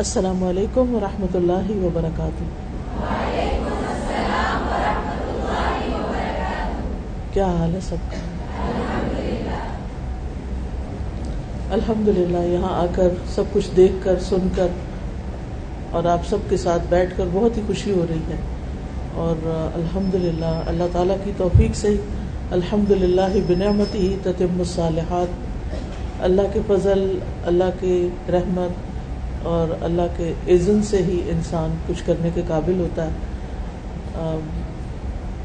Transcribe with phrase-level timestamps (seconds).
[0.00, 2.44] السلام علیکم ورحمۃ اللہ وبرکاتہ۔
[7.32, 8.16] کیا حال ہے سب؟ کا
[11.70, 14.66] الحمد للہ یہاں آ کر سب کچھ دیکھ کر، سن کر
[15.90, 18.36] اور آپ سب کے ساتھ بیٹھ کر بہت ہی خوشی ہو رہی ہے۔
[19.14, 19.34] اور
[19.74, 21.96] الحمد للہ اللہ تعالیٰ کی توفیق سے
[22.50, 25.28] الحمد للہ بنعمت ہی تتم الصالحات۔
[26.22, 28.89] اللہ کے فضل، اللہ کے رحمت
[29.42, 33.10] اور اللہ کے عزن سے ہی انسان کچھ کرنے کے قابل ہوتا ہے۔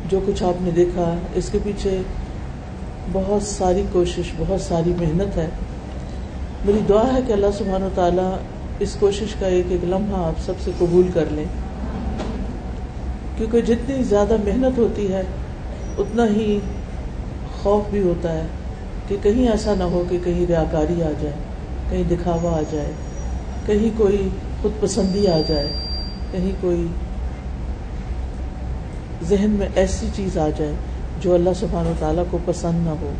[0.09, 2.01] جو کچھ آپ نے دیکھا، اس کے پیچھے
[3.11, 5.49] بہت ساری کوشش، بہت ساری محنت ہے۔
[6.65, 8.31] میری دعا ہے کہ اللہ سبحان و تعالیٰ
[8.79, 11.45] اس کوشش کا ایک ایک لمحہ آپ سب سے قبول کر لیں۔
[13.37, 15.21] کیونکہ جتنی زیادہ محنت ہوتی ہے،
[15.97, 16.59] اتنا ہی
[17.61, 18.45] خوف بھی ہوتا ہے
[19.07, 21.35] کہ کہیں ایسا نہ ہو کہ کہیں ریاکاری آ جائے،
[21.89, 22.91] کہیں دکھاوا آ جائے۔
[23.65, 24.29] کہیں کوئی
[24.61, 25.67] خود پسندی آ جائے،
[26.31, 26.87] کہیں کوئی
[29.23, 30.73] ذہن میں ایسی چیز آ جائے
[31.21, 33.11] جو اللہ سبحانہ و تعالیٰ کو پسند نہ ہو۔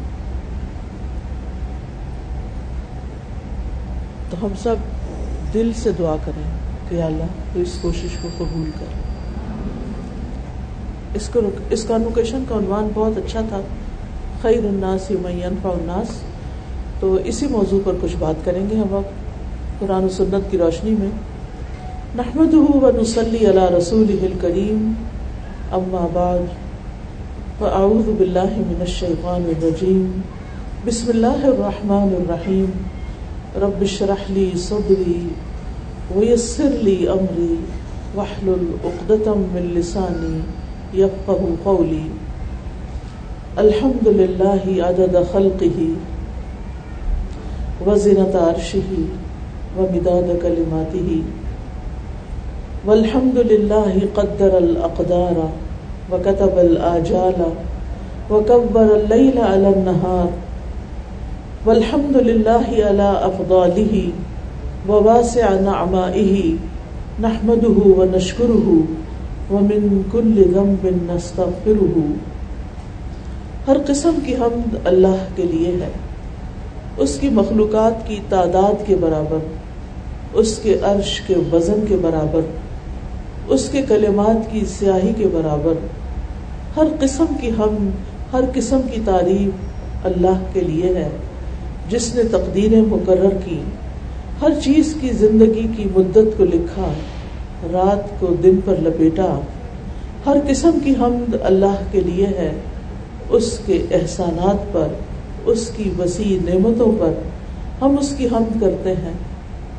[4.29, 4.75] تو ہم سب
[5.53, 6.49] دل سے دعا کریں
[6.89, 8.85] کہ اللہ تو اس کوشش کو قبول کر۔
[11.13, 13.61] اس کو اس کانوکیشن کا عنوان بہت اچھا تھا۔
[14.41, 16.07] خیر الناس انفع الناس۔
[16.99, 19.14] تو اسی موضوع پر کچھ بات کریں گے ہم اب
[19.79, 21.09] قرآن و سنت کی روشنی میں
[22.15, 24.93] نحمد و نسلی علی رسول کریم
[25.71, 26.43] اما بعد،
[27.59, 30.21] فاعوذ باللہ من الشیطان الرجیم،
[30.85, 32.71] بسم اللہ الرحمن الرحیم،
[33.61, 35.17] رب اشرح لی صدری
[36.15, 37.55] ویسر لی امری،
[38.15, 40.39] واحلل عقدۃ من لسانی
[41.01, 42.07] یفقهوا قولی۔
[43.57, 45.91] الحمد للہ عدد خلقه
[47.85, 49.24] وزنة عرشه
[49.77, 51.19] ومداد كلماته.
[52.85, 55.39] والحمد لله قدر الأقدار
[56.11, 57.41] وكتب الآجال
[58.31, 60.25] وكبر الليل على النهار.
[61.65, 64.09] والحمد لله على أفضاله
[64.87, 66.41] وواسع نعمائه.
[67.19, 68.79] نحمده ونشكره
[69.51, 72.01] ومن كل ذنب نستغفره.
[73.67, 75.89] ہر قسم کی حمد اللہ کے لیے ہے۔
[76.97, 79.64] اس کی مخلوقات کی تعداد کے برابر۔
[80.35, 82.41] اس کے عرش کے وزن کے برابر،
[83.47, 85.73] اس کے کلمات کی سیاہی کے برابر۔
[86.77, 87.89] ہر قسم کی ہم،
[88.33, 91.09] ہر قسم کی تعریف اللہ کے لیے ہے،
[91.89, 93.61] جس نے تقدیریں مقرر کی۔
[94.41, 96.93] ہر چیز کی زندگی کی مدت کو لکھا،
[97.73, 99.39] رات کو دن پر لپیٹا۔
[100.25, 102.53] ہر قسم کی حمد اللہ کے لیے ہے،
[103.29, 104.87] اس کے احسانات پر،
[105.45, 107.13] اس کی وسیع نعمتوں پر۔
[107.81, 109.13] ہم اس کی حمد کرتے ہیں۔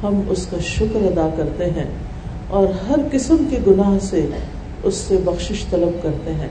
[0.03, 1.85] ہم اس کا شکر ادا کرتے ہیں
[2.49, 4.27] اور ہر قسم کے گناہ سے
[4.83, 6.49] اس سے بخشش طلب کرتے ہیں۔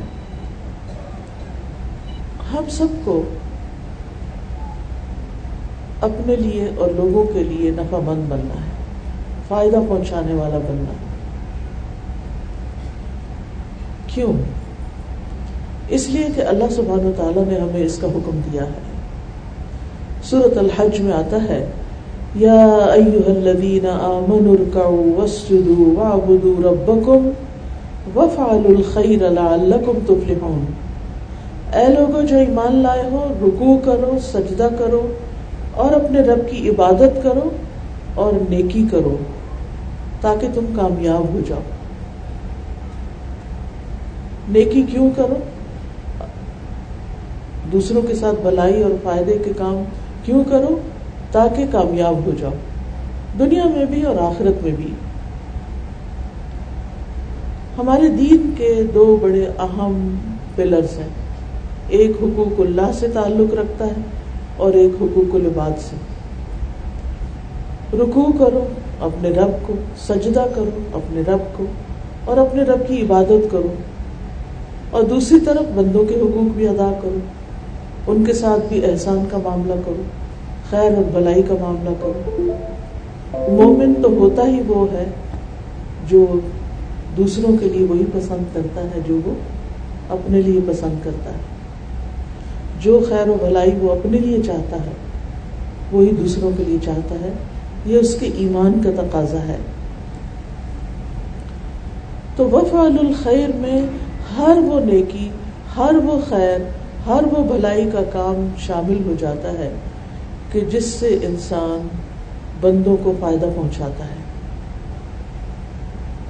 [2.53, 3.23] ہم سب کو
[6.01, 8.71] اپنے لیے اور لوگوں کے لیے نفع مند بننا ہے،
[9.47, 10.93] فائدہ پہنچانے والا بننا۔
[14.07, 14.33] کیوں؟
[15.89, 18.79] اس لیے کہ اللہ سبحانہ و تعالیٰ نے ہمیں اس کا حکم دیا ہے۔
[20.23, 21.65] سورت الحج میں آتا ہے
[22.35, 22.63] یا
[22.93, 27.29] ایوہ الذین آمنوا ارکعوا واسجدوا وعبدوا ربکم
[28.15, 30.65] وفعلوا الخیر لعلکم تفلحون۔
[31.73, 35.07] اے لوگو، جو ایمان لائے ہو، رکوع کرو، سجدہ کرو،
[35.73, 37.49] اور اپنے رب کی عبادت کرو
[38.15, 39.17] اور نیکی کرو
[40.21, 41.59] تاکہ تم کامیاب ہو جاؤ۔
[44.49, 45.35] نیکی کیوں کرو؟
[47.71, 49.83] دوسروں کے ساتھ بھلائی اور فائدے کے کام
[50.23, 50.77] کیوں کرو؟
[51.35, 52.51] تاکہ کامیاب ہو جاؤ،
[53.39, 54.91] دنیا میں بھی اور آخرت میں بھی۔
[57.77, 60.15] ہمارے دین کے دو بڑے اہم
[60.55, 61.07] پلرس ہیں۔
[61.89, 64.01] ایک حقوق اللہ سے تعلق رکھتا ہے
[64.57, 65.95] اور ایک حقوق العباد سے۔
[67.97, 68.65] رکوع کرو،
[68.99, 71.65] اپنے رب کو، سجدہ کرو، اپنے رب کو،
[72.25, 73.73] اور اپنے رب کی عبادت کرو۔
[74.91, 77.19] اور دوسری طرف بندوں کے حقوق بھی ادا کرو۔
[78.07, 80.01] ان کے ساتھ بھی احسان کا معاملہ کرو۔
[80.69, 82.53] خیر اور بلائی کا معاملہ کرو۔
[83.51, 85.05] مومن تو ہوتا ہی وہ ہے
[86.09, 86.39] جو
[87.17, 89.33] دوسروں کے لیے وہی پسند کرتا ہے، جو وہ
[90.09, 91.55] اپنے لیے پسند کرتا ہے۔
[92.79, 94.91] جو خیر و بھلائی وہ اپنے لیے چاہتا ہے،
[95.91, 97.29] وہی دوسروں کے لیے چاہتا ہے۔
[97.85, 99.57] یہ اس کے ایمان کا تقاضا ہے۔
[102.35, 103.81] تو وفعل الخیر میں
[104.37, 105.29] ہر وہ نیکی،
[105.77, 106.59] ہر وہ خیر،
[107.05, 109.69] ہر وہ بھلائی کا کام شامل ہو جاتا ہے۔
[110.55, 111.87] کہ جس سے انسان
[112.61, 114.15] بندوں کو فائدہ پہنچاتا ہے۔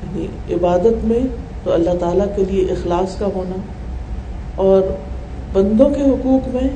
[0.04, 1.20] یعنی عبادت میں
[1.64, 3.56] تو اللہ تعالیٰ کے لیے اخلاص کا ہونا
[4.56, 4.82] اور
[5.54, 6.70] بندوں کے حقوق میں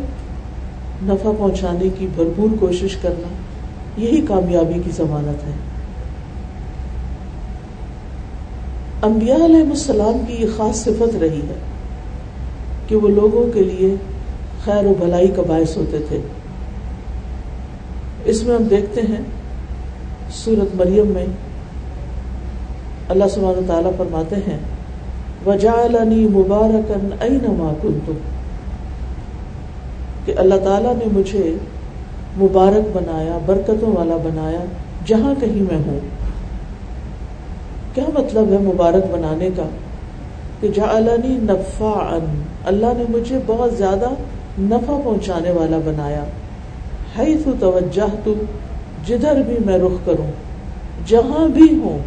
[1.04, 3.28] نفع پہنچانے کی بھرپور کوشش کرنا،
[3.98, 5.54] یہی کامیابی کی ضمانت ہے۔
[9.01, 11.60] انبیاء علیہ السلام کی یہ خاص صفت رہی ہے
[12.88, 13.96] کہ وہ لوگوں کے لیے
[14.66, 16.19] خیر و بھلائی کا باعث ہوتے تھے۔
[18.30, 19.22] اس میں ہم دیکھتے ہیں
[20.31, 21.26] سورت مریم میں
[23.10, 24.58] اللہ سبحانہ تعالیٰ فرماتے ہیں
[25.46, 28.14] وجعلنی مبارکن اینما کنتم
[30.26, 31.56] کہ اللہ تعالیٰ نے مجھے
[32.38, 34.60] مبارک بنایا، برکتوں والا بنایا
[35.06, 36.00] جہاں کہیں میں ہوں۔
[37.94, 39.64] کیا مطلب ہے مبارک بنانے کا؟
[40.60, 42.18] کہ جعلنی نفعا
[42.66, 44.10] اللہ نے مجھے بہت زیادہ
[44.60, 46.24] نفع پہنچانے والا بنایا۔
[47.18, 48.30] حیث توجہت،
[49.08, 50.32] جدھر بھی میں رخ کروں،
[51.06, 52.00] جہاں بھی ہوں،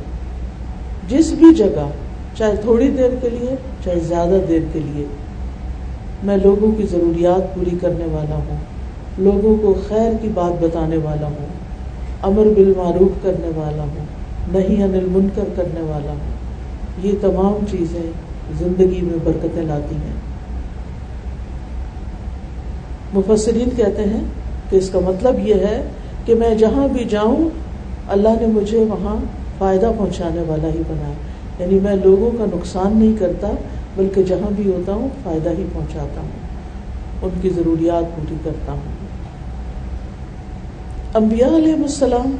[1.08, 1.88] جس بھی جگہ،
[2.36, 5.04] چاہے تھوڑی دیر کے لیے، چاہے زیادہ دیر کے لیے،
[6.22, 8.56] میں لوگوں کی ضروریات پوری کرنے والا ہوں،
[9.18, 11.46] لوگوں کو خیر کی بات بتانے والا ہوں،
[12.22, 14.06] امر بالمعروف کرنے والا ہوں
[14.52, 16.30] نہیں انل منکر کرنے والا ہوں۔
[17.02, 18.12] یہ تمام چیزیں
[18.58, 20.14] زندگی میں برکتیں لاتی ہیں۔
[23.14, 24.20] مفسرین کہتے ہیں
[24.72, 25.88] کہ اس کا مطلب یہ ہے
[26.24, 27.48] کہ میں جہاں بھی جاؤں،
[28.08, 29.16] اللہ نے مجھے وہاں
[29.58, 31.12] فائدہ پہنچانے والا ہی بنایا۔
[31.58, 33.50] یعنی میں لوگوں کا نقصان نہیں کرتا،
[33.96, 36.30] بلکہ جہاں بھی ہوتا ہوں، فائدہ ہی پہنچاتا ہوں۔
[37.22, 39.06] ان کی ضروریات پوری کرتا ہوں۔
[41.14, 42.36] انبیاء علیہ السلام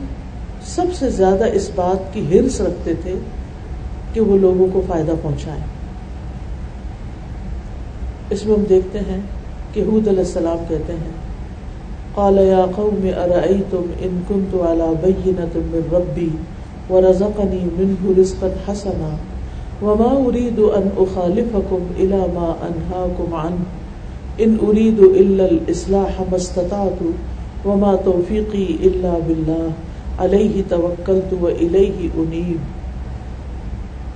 [0.64, 3.14] سب سے زیادہ اس بات کی ہرس رکھتے تھے
[4.12, 5.62] کہ وہ لوگوں کو فائدہ پہنچائیں۔
[8.30, 9.20] اس میں ہم دیکھتے ہیں
[9.72, 11.21] کہ حود علیہ السلام کہتے ہیں
[12.16, 16.32] قال يا قوم ارأيتم ان كنت على بينة من ربي
[16.90, 19.12] ورزقني منه رزقا حسنا
[19.82, 23.64] وما اريد ان اخالفكم الى ما انهاكم عنه
[24.40, 27.00] ان اريد الا الاصلاح ما استطعت
[27.64, 29.70] وما توفيقي الا بالله
[30.18, 32.70] عليه توكلت واليه انيب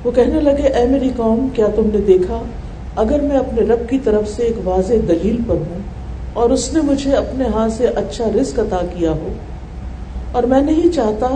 [0.04, 2.42] وہ کہنے لگے، اے میری قوم، کیا تم نے دیکھا؟
[2.96, 5.80] اگر میں اپنے رب کی طرف سے ایک واضح دلیل پر ہوں
[6.36, 9.32] اور اس نے مجھے اپنے ہاتھ سے اچھا رزق عطا کیا ہو۔
[10.32, 11.28] اور میں نہیں چاہتا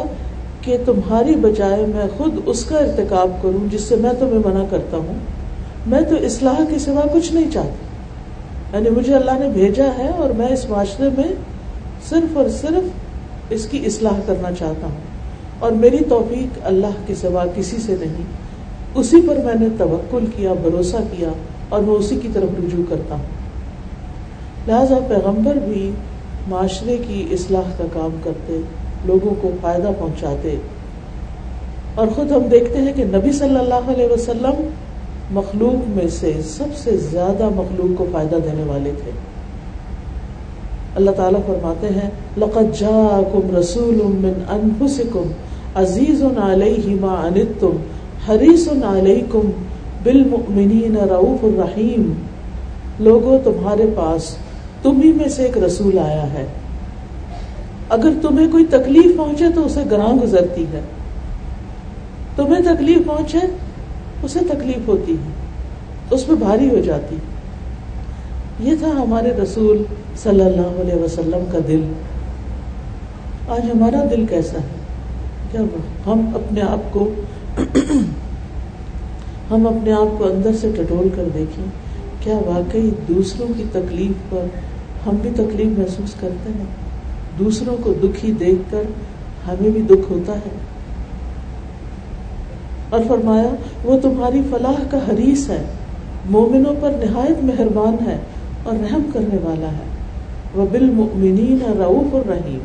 [0.60, 4.96] کہ تمہاری بجائے میں خود اس کا ارتکاب کروں جس سے میں تمہیں منع کرتا
[4.96, 5.14] ہوں۔
[5.86, 7.86] میں تو اصلاح کے سوا کچھ نہیں چاہتی
[8.72, 11.34] یعنی مجھے اللہ نے بھیجا ہے اور میں اس معاشرے میں
[12.08, 12.88] صرف اور صرف
[13.50, 15.00] اس کی اصلاح کرنا چاہتا ہوں۔
[15.58, 18.22] اور میری توفیق اللہ کے سوا کسی سے نہیں۔
[18.94, 21.28] اسی پر میں نے توکل کیا، بھروسہ کیا
[21.68, 23.39] اور میں اسی کی طرف رجوع کرتا ہوں۔
[24.70, 25.90] لہذا پیغمبر بھی
[26.48, 28.60] معاشرے کی اصلاح کا کام کرتے،
[29.04, 30.56] لوگوں کو فائدہ پہنچاتے۔
[31.94, 34.68] اور خود ہم دیکھتے ہیں کہ نبی صلی اللہ علیہ وسلم
[35.30, 39.10] مخلوق میں سے سب سے زیادہ مخلوق کو فائدہ دینے والے تھے۔
[40.94, 45.32] اللہ تعالیٰ فرماتے ہیں، لقد جاءکم رسول من انفسکم
[45.74, 47.76] عزیز علیہ ما انتم
[48.28, 49.50] حریص علیکم
[50.02, 52.12] بالمؤمنین رعوف الرحیم۔
[52.98, 54.36] لوگوں تمہارے پاس
[54.82, 56.46] تمہیں میں سے ایک رسول آیا ہے۔
[57.88, 60.80] اگر تمہیں کوئی تکلیف پہنچے تو اسے گراں گزرتی ہے۔
[62.36, 63.38] تمہیں تکلیف پہنچے،
[64.22, 65.32] اسے تکلیف ہوتی ہے۔
[66.10, 67.16] اس پہ بھاری ہو جاتی۔
[68.60, 69.82] یہ تھا ہمارے رسول
[70.16, 71.92] صلی اللہ علیہ وسلم کا دل۔
[73.48, 74.80] آج ہمارا دل کیسا ہے؟
[75.52, 75.60] کیا
[76.06, 77.10] ہم اپنے آپ کو
[79.50, 81.64] ہم اپنے آپ کو اندر سے ٹٹول کر دیکھیں؟
[82.20, 84.46] کیا واقعی دوسروں کی تکلیف پر
[85.06, 86.64] ہم بھی تکلیف محسوس کرتے ہیں۔
[87.38, 88.82] دوسروں کو دکھی دیکھ کر
[89.48, 90.50] ہمیں بھی دکھ ہوتا ہے۔
[92.90, 93.54] اور فرمایا،
[93.84, 95.62] وہ تمہاری فلاح کا حریث ہے،
[96.30, 98.18] مومنوں پر نہایت مہربان ہے
[98.62, 99.90] اور رحم کرنے والا ہے۔
[100.54, 102.58] وہ بالمؤمنین رعوف الرحیم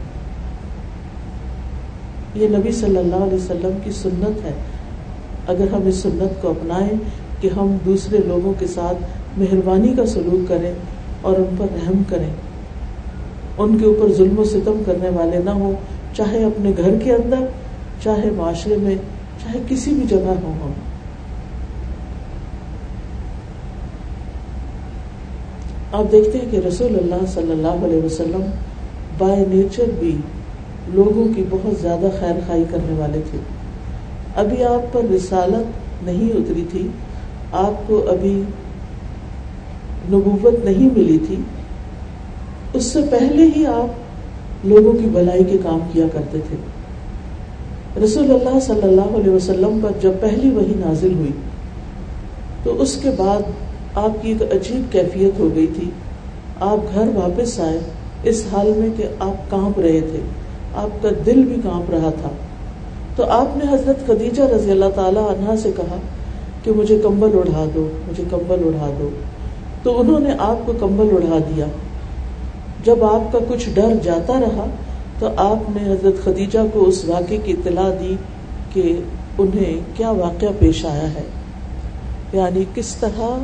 [2.35, 4.53] یہ نبی صلی اللہ علیہ وسلم کی سنت ہے۔
[5.47, 6.89] اگر ہم اس سنت کو اپنائیں
[7.41, 8.97] کہ ہم دوسرے لوگوں کے ساتھ
[9.39, 10.73] مہربانی کا سلوک کریں
[11.25, 12.29] اور ان پر رحم کریں۔
[13.57, 15.73] ان کے اوپر ظلم و ستم کرنے والے نہ ہوں،
[16.15, 17.45] چاہے اپنے گھر کے اندر،
[18.03, 18.95] چاہے معاشرے میں،
[19.43, 20.71] چاہے کسی بھی جگہ ہو ہم۔
[25.91, 28.45] آپ دیکھتے ہیں کہ رسول اللہ صلی اللہ علیہ وسلم
[29.17, 30.17] بائی نیچر بھی
[30.87, 33.37] لوگوں کی بہت زیادہ خیر خائی کرنے والے تھے۔
[34.35, 36.87] ابھی آپ پر رسالت نہیں اتری تھی،
[37.51, 38.43] آپ کو ابھی
[40.11, 41.35] نبوت نہیں ملی تھی،
[42.73, 46.57] اس سے پہلے ہی آپ لوگوں کی بلائی کے کام کیا کرتے تھے۔
[48.03, 51.31] رسول اللہ صلی اللہ علیہ وسلم پر جب پہلی وہی نازل ہوئی،
[52.63, 53.41] تو اس کے بعد
[53.95, 55.89] آپ کی ایک عجیب کیفیت ہو گئی تھی۔
[56.59, 57.79] آپ گھر واپس آئے،
[58.23, 60.19] اس حال میں کہ آپ کانپ رہے تھے۔
[60.75, 62.29] آپ کا دل بھی کانپ رہا تھا۔
[63.15, 65.97] تو آپ نے حضرت خدیجہ رضی اللہ تعالی عنہ سے کہا
[66.63, 69.09] کہ مجھے کمبل اڑا دو، مجھے کمبل اڑا دو۔
[69.85, 71.65] تو انہوں نے آپ کو کمبل اڑا دیا۔
[72.83, 74.65] جب آپ کا کچھ ڈر جاتا رہا،
[75.19, 78.15] تو آپ نے حضرت خدیجہ کو اس واقعے کی اطلاع دی
[78.73, 78.99] کہ
[79.37, 81.21] انہیں کیا واقعہ پیش آیا ہے۔
[82.33, 83.43] یعنی کس طرح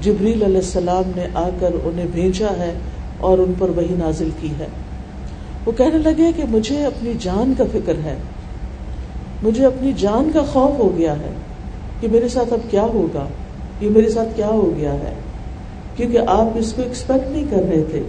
[0.00, 2.72] جبریل علیہ السلام نے آ کر انہیں بھیجا ہے
[3.20, 4.66] اور ان پر وہی نازل کی ہے۔
[5.66, 8.16] وہ کہنے لگے کہ مجھے اپنی جان کا فکر ہے۔
[9.42, 11.32] مجھے اپنی جان کا خوف ہو گیا ہے
[12.00, 13.26] کہ میرے ساتھ اب کیا ہوگا؟
[13.80, 15.14] یہ میرے ساتھ کیا ہو گیا ہے؟
[15.98, 18.02] کیونکہ آپ اس کو ایکسپیکٹ نہیں کر رہے تھے۔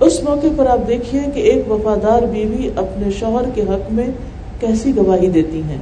[0.00, 4.06] اس موقع پر آپ دیکھیے کہ ایک وفادار بیوی اپنے شوہر کے حق میں
[4.60, 5.78] کیسی گواہی دیتی ہیں۔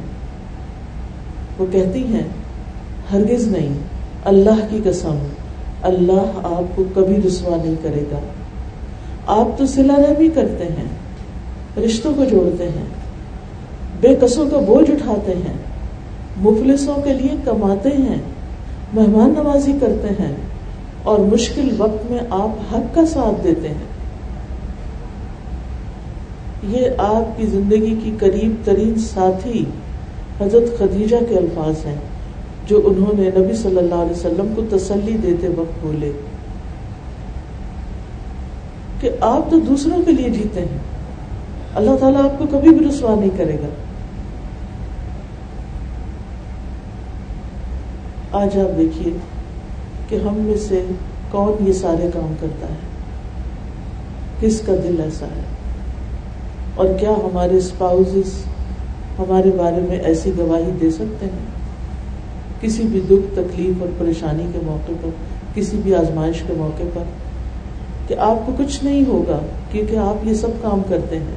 [1.58, 2.22] وہ کہتی ہیں،
[3.12, 3.74] ہرگز نہیں،
[4.24, 5.18] اللہ کی قسم،
[5.82, 8.18] اللہ آپ کو کبھی رسوا نہیں کرے گا۔
[9.26, 10.88] آپ تو سلا رحمی کرتے ہیں،
[11.84, 12.84] رشتوں کو جوڑتے ہیں،
[14.00, 15.54] بے قصوں کا بوجھ اٹھاتے ہیں،
[16.36, 18.39] مفلسوں کے لیے کماتے ہیں۔
[18.94, 20.34] مہمان نوازی کرتے ہیں
[21.02, 23.90] اور مشکل وقت میں آپ حق کا ساتھ دیتے ہیں۔
[26.68, 29.64] یہ آپ کی زندگی کی قریب ترین ساتھی
[30.40, 31.96] حضرت خدیجہ کے الفاظ ہیں،
[32.66, 36.12] جو انہوں نے نبی صلی اللہ علیہ وسلم کو تسلی دیتے وقت بولے۔
[39.00, 40.78] کہ آپ تو دوسروں کے لیے جیتے ہیں،
[41.74, 43.68] اللہ تعالیٰ آپ کو کبھی بھی رسوا نہیں کرے گا۔
[48.32, 49.12] آج آپ دیکھیے
[50.08, 50.84] کہ ہم میں سے
[51.30, 52.74] کون یہ سارے کام کرتا ہے؟
[54.40, 55.42] کس کا دل ایسا ہے؟
[56.74, 58.08] اور کیا ہمارے اسپاؤز
[59.18, 61.46] ہمارے بارے میں ایسی گواہی دے سکتے ہیں؟
[62.60, 65.08] کسی بھی دکھ، تکلیف اور پریشانی کے موقع پر،
[65.54, 67.02] کسی بھی آزمائش کے موقع پر
[68.06, 69.38] کہ آپ کو کچھ نہیں ہوگا،
[69.72, 71.36] کیونکہ آپ یہ سب کام کرتے ہیں۔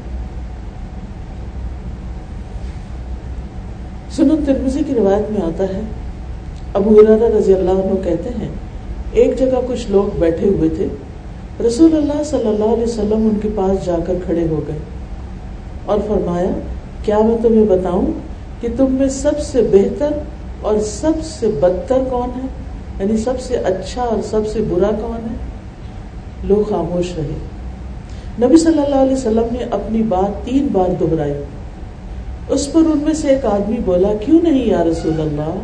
[4.12, 5.82] سنن ترمزی کی روایت میں آتا ہے
[6.74, 7.02] ابو
[7.38, 8.48] رضی اللہ عنہ کہتے ہیں،
[9.12, 10.88] ایک جگہ کچھ لوگ بیٹھے ہوئے تھے،
[11.68, 14.78] رسول اللہ صلی اللہ علیہ وسلم ان کے پاس جا کر کھڑے ہو گئے
[15.86, 16.52] اور فرمایا،
[17.06, 18.06] کیا میں تمہیں بتاؤں
[18.62, 20.10] کہ تم میں سب سے بہتر
[20.62, 22.48] اور سب سے بدتر کون ہے؟
[23.00, 25.36] یعنی سب سے اچھا اور سب سے برا کون ہے؟
[26.44, 27.38] لوگ خاموش رہے۔
[28.46, 31.34] نبی صلی اللہ علیہ وسلم نے اپنی بات تین بار دہرائی۔
[32.50, 35.56] اس پر ان میں سے ایک آدمی بولا، کیوں نہیں یا رسول اللہ؟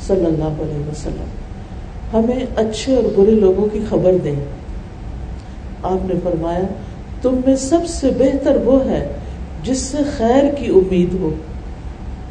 [0.00, 1.24] صلی اللہ علیہ وسلم۔
[2.12, 4.34] ہمیں اچھے اور برے لوگوں کی خبر دیں۔
[5.82, 6.62] آپ نے فرمایا،
[7.22, 9.12] تم میں سب سے بہتر وہ ہے
[9.62, 11.30] جس سے خیر کی امید ہو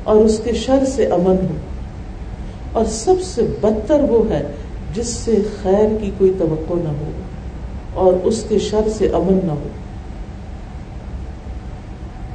[0.03, 1.55] اور اس کے شر سے امن ہو۔
[2.72, 4.43] اور سب سے بدتر وہ ہے
[4.93, 7.12] جس سے خیر کی کوئی توقع نہ ہو
[7.93, 9.67] اور اس کے شر سے امن نہ ہو۔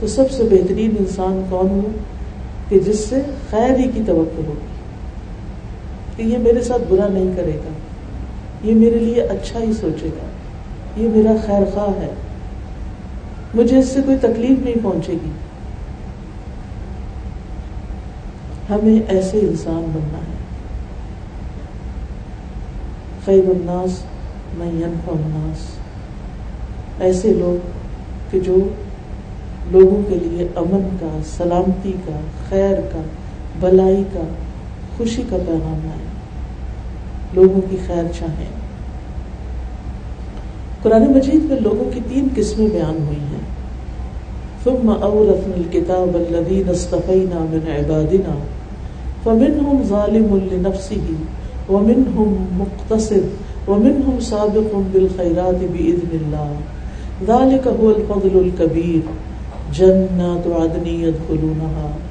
[0.00, 1.88] تو سب سے بہترین انسان کون ہو
[2.68, 3.16] کہ جس سے
[3.50, 4.69] خیر ہی کی توقع ہوگی
[6.16, 7.72] کہ یہ میرے ساتھ برا نہیں کرے گا۔
[8.62, 10.26] یہ میرے لیے اچھا ہی سوچے گا۔
[10.96, 12.14] یہ میرا خیر خواہ ہے۔
[13.54, 15.30] مجھے اس سے کوئی تکلیف نہیں پہنچے گی۔
[18.70, 20.40] ہمیں ایسے انسان بننا ہے۔
[23.24, 24.02] خیر الناس
[24.60, 25.58] الناس۔
[27.00, 27.66] ایسے لوگ
[28.30, 28.56] کہ جو
[29.70, 33.02] لوگوں کے لیے امن کا، سلامتی کا، خیر کا،
[33.60, 34.22] بلائی کا
[35.00, 36.10] خوشی کا پیغام لائے
[37.34, 38.60] لوگوں کی خیر چاہیں۔
[40.82, 43.60] قرآن مجید میں لوگوں کی تین قسمیں بیان ہوئی ہیں۔
[44.64, 48.38] ثم اورثنا الكتاب الذين اصطفينا من عبادنا،
[49.24, 51.12] فمنهم ظالم لنفسه،
[51.68, 56.52] ومنهم مقتصد، ومنهم سابق بالخيرات بإذن الله۔
[57.26, 59.10] ذلك هو الفضل الكبير۔
[59.72, 62.09] جنات عدن يدخلونها۔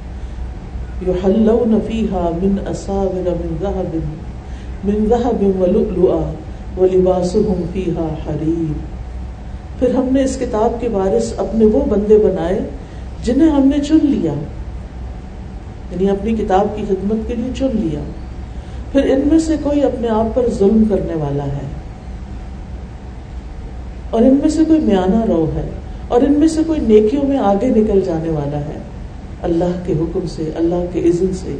[1.08, 3.94] يحلون فيها من أساور من ذهب
[4.84, 6.32] من ذهب ولؤلؤا
[6.78, 9.00] ولباسهم فيها حرير۔
[9.78, 12.58] پھر ہم نے اس کتاب کے وارث اپنے وہ بندے بنائے
[13.24, 14.32] جنہیں ہم نے چن لیا۔
[15.90, 18.00] یعنی اپنی کتاب کی خدمت کے لیے چن لیا۔
[18.92, 21.66] پھر ان میں سے کوئی اپنے آپ پر ظلم کرنے والا ہے۔
[24.10, 25.68] اور ان میں سے کوئی میانہ رو ہے۔
[26.08, 28.89] اور ان میں سے کوئی نیکیوں میں آگے نکل جانے والا ہے۔
[29.42, 31.58] اللہ کے حکم سے، اللہ کے عزن سے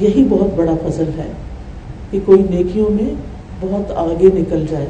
[0.00, 1.32] یہی بہت بڑا فضل ہے
[2.10, 3.14] کہ کوئی نیکیوں میں
[3.60, 4.86] بہت آگے نکل جائے۔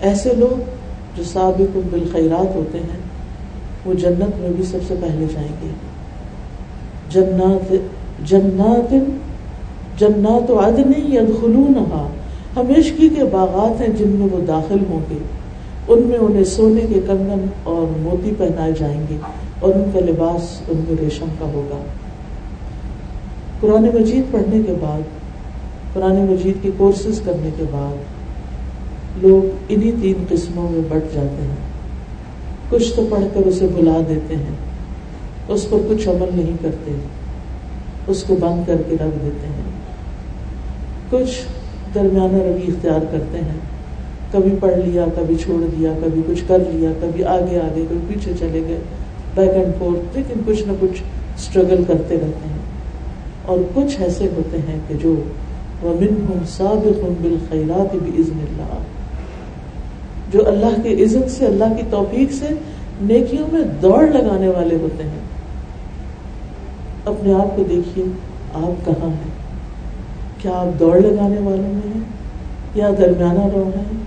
[0.00, 0.60] ایسے لوگ
[1.16, 2.98] جو سابق بالخیرات ہوتے ہیں،
[3.84, 5.68] وہ جنت میں بھی سب سے پہلے جائیں گے۔
[7.10, 7.72] جنات
[8.28, 8.94] جنات
[9.98, 12.08] جنات عدن یدخلونہا۔
[12.56, 15.18] ہمیشگی کے باغات ہیں جن میں وہ داخل ہوں گے۔
[15.88, 19.16] ان میں انہیں سونے کے کنگن اور موتی پہنائے جائیں گے۔
[19.60, 21.78] اور ان کا لباس ان میں ریشم کا ہوگا۔
[23.60, 25.00] قرآن مجید پڑھنے کے بعد،
[25.92, 31.68] قرآن مجید کے کورسز کرنے کے بعد، لوگ انہی تین قسموں میں بٹ جاتے ہیں۔
[32.68, 34.56] کچھ تو پڑھ کر اسے بلا دیتے ہیں،
[35.48, 36.90] اس پر کچھ عمل نہیں کرتے،
[38.06, 39.68] اس کو بند کر کے رکھ دیتے ہیں۔
[41.10, 41.40] کچھ
[41.94, 43.58] درمیانہ روی اختیار کرتے ہیں،
[44.32, 48.32] کبھی پڑھ لیا، کبھی چھوڑ دیا، کبھی کچھ کر لیا، کبھی آگے آگے، کبھی پیچھے
[48.38, 48.78] چلے گئے۔
[49.38, 51.02] بیک اینڈ فورتھ لیکن کچھ نہ کچھ
[51.36, 52.58] اسٹرگل کرتے رہتے ہیں۔
[53.46, 55.14] اور کچھ ایسے ہوتے ہیں کہ جو
[57.22, 58.78] بالخیرات بزن اللہ
[60.32, 62.46] جو اللہ کے عزت سے، اللہ کی توفیق سے
[63.02, 65.20] نیکیوں میں دوڑ لگانے والے ہوتے ہیں۔
[67.04, 68.04] اپنے آپ کو دیکھیے،
[68.54, 69.30] آپ کہاں ہیں؟
[70.38, 72.00] کیا آپ دوڑ لگانے والوں میں ہیں؟
[72.74, 73.98] یا درمیانہ رو ہیں؟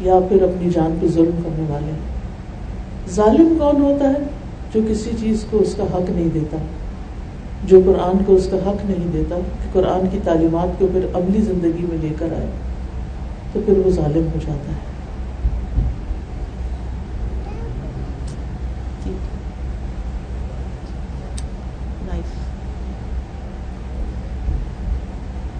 [0.00, 1.98] یا پھر اپنی جان پہ ظلم کرنے والے ہیں؟
[3.10, 4.39] ظالم کون ہوتا ہے؟
[4.74, 6.56] جو کسی چیز کو اس کا حق نہیں دیتا
[7.64, 11.40] جو قرآن کو اس کا حق نہیں دیتا کہ قرآن کی تعلیمات کو پھر عملی
[11.40, 12.46] زندگی میں لے کر آئے
[13.52, 14.90] تو پھر وہ ظالم ہو جاتا ہے۔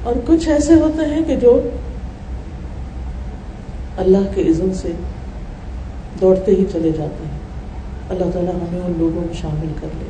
[0.02, 1.60] اور کچھ ایسے ہوتے ہیں کہ جو
[3.96, 4.92] اللہ کے عزم سے
[6.20, 7.39] دوڑتے ہی چلے جاتے ہیں۔
[8.10, 10.04] اللہ تعالیٰ ہمیں ان لوگوں میں شامل کر لے۔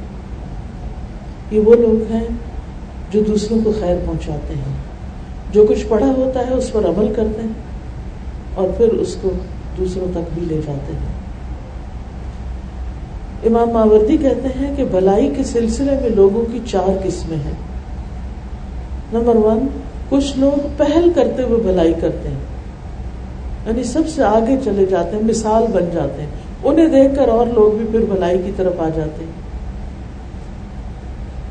[1.57, 2.25] یہ وہ لوگ ہیں
[3.11, 4.75] جو دوسروں کو خیر پہنچاتے ہیں۔
[5.53, 7.53] جو کچھ پڑھا ہوتا ہے اس پر عمل کرتے ہیں
[8.55, 9.31] اور پھر اس کو
[9.79, 11.21] دوسروں تک بھی لے جاتے ہیں۔
[13.47, 17.53] امام ماوردی کہتے ہیں کہ بلائی کے سلسلے میں لوگوں کی چار قسمیں ہیں۔
[19.13, 19.67] نمبر ون،
[20.09, 22.39] کچھ لوگ پہل کرتے ہوئے بھلائی کرتے ہیں
[23.67, 26.31] یعنی سب سے آگے چلے جاتے ہیں، مثال بن جاتے ہیں۔
[26.65, 29.41] انہیں دیکھ کر اور لوگ بھی پھر بھلائی کی طرف آ جاتے ہیں۔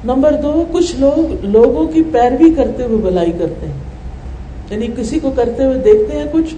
[0.03, 3.73] نمبر دو، کچھ لوگ لوگوں کی پیروی کرتے ہوئے بھلائی کرتے ہیں۔
[4.69, 6.55] یعنی کسی کو کرتے ہوئے دیکھتے ہیں کچھ،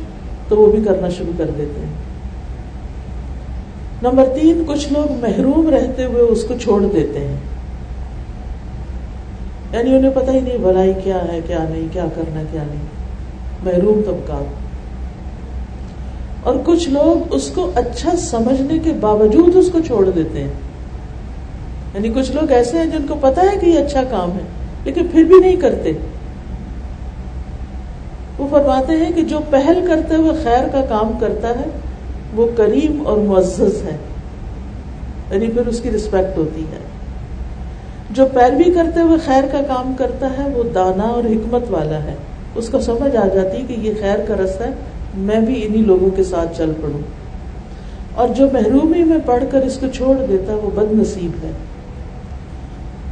[0.47, 1.93] تو وہ بھی کرنا شروع کر دیتے ہیں۔
[4.01, 7.37] نمبر تین، کچھ لوگ محروم رہتے ہوئے اس کو چھوڑ دیتے ہیں۔
[9.73, 12.81] یعنی انہیں پتہ ہی نہیں بھلائی کیا ہے، کیا نہیں، کیا کرنا، کیا نہیں۔
[13.63, 14.60] محروم طبقات۔
[16.43, 20.51] اور کچھ لوگ اس کو اچھا سمجھنے کے باوجود اس کو چھوڑ دیتے ہیں۔
[21.93, 24.43] یعنی کچھ لوگ ایسے ہیں جن کو پتا ہے کہ یہ اچھا کام ہے،
[24.83, 25.91] لیکن پھر بھی نہیں کرتے۔
[28.37, 31.65] وہ فرماتے ہیں کہ جو پہل کرتے ہوئے خیر کا کام کرتا ہے،
[32.35, 33.97] وہ کریم اور معزز ہے۔
[35.31, 36.79] یعنی پھر اس کی رسپیکٹ ہوتی ہے۔
[38.11, 42.15] جو پیروی کرتے ہوئے خیر کا کام کرتا ہے، وہ دانا اور حکمت والا ہے۔
[42.55, 44.69] اس کو سمجھ آ جاتی کہ یہ خیر کا رستہ ہے۔
[45.17, 47.01] میں بھی انہی لوگوں کے ساتھ چل پڑوں۔
[48.15, 51.51] اور جو محرومی میں پڑھ کر اس کو چھوڑ دیتا وہ بد نصیب ہے۔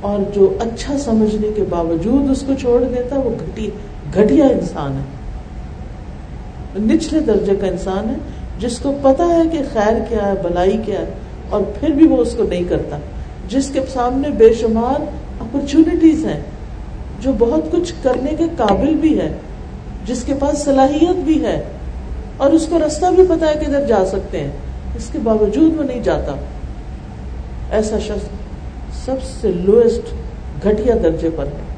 [0.02, 3.30] اور جو اچھا سمجھنے کے باوجود اس کو چھوڑ دیتا وہ
[4.16, 5.20] گھٹیا انسان ہے۔
[6.96, 8.16] نچلے درجے کا انسان ہے،
[8.60, 11.06] جس کو پتا ہے کہ خیر کیا ہے، بلائی کیا ہے،
[11.50, 12.98] اور پھر بھی وہ اس کو نہیں کرتا۔
[13.50, 15.02] جس کے سامنے بے شمار
[15.40, 16.40] اپرچونٹیز ہیں،
[17.22, 19.34] جو بہت کچھ کرنے کے قابل بھی ہے،
[20.06, 21.64] جس کے پاس صلاحیت بھی ہے۔
[22.40, 24.52] اور اس کو رستہ بھی پتا ہے کہ ادھر جا سکتے ہیں۔
[24.96, 26.36] اس کے باوجود وہ نہیں جاتا۔
[27.72, 28.26] ایسا شخص
[29.06, 30.14] سب سے لوئسٹ
[30.64, 31.70] گھٹیا درجے پر ہے۔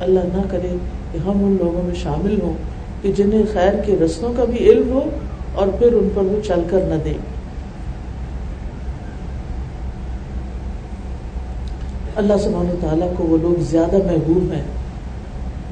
[0.00, 0.76] اللہ نہ کرے
[1.12, 2.52] کہ ہم ان لوگوں میں شامل ہوں
[3.02, 5.00] کہ جنہیں خیر کے رستوں کا بھی علم ہو
[5.54, 7.14] اور پھر ان پر وہ چل کر نہ دیں
[12.16, 14.62] اللہ سبحانہ تعالیٰ کو وہ لوگ زیادہ محبوب ہیں۔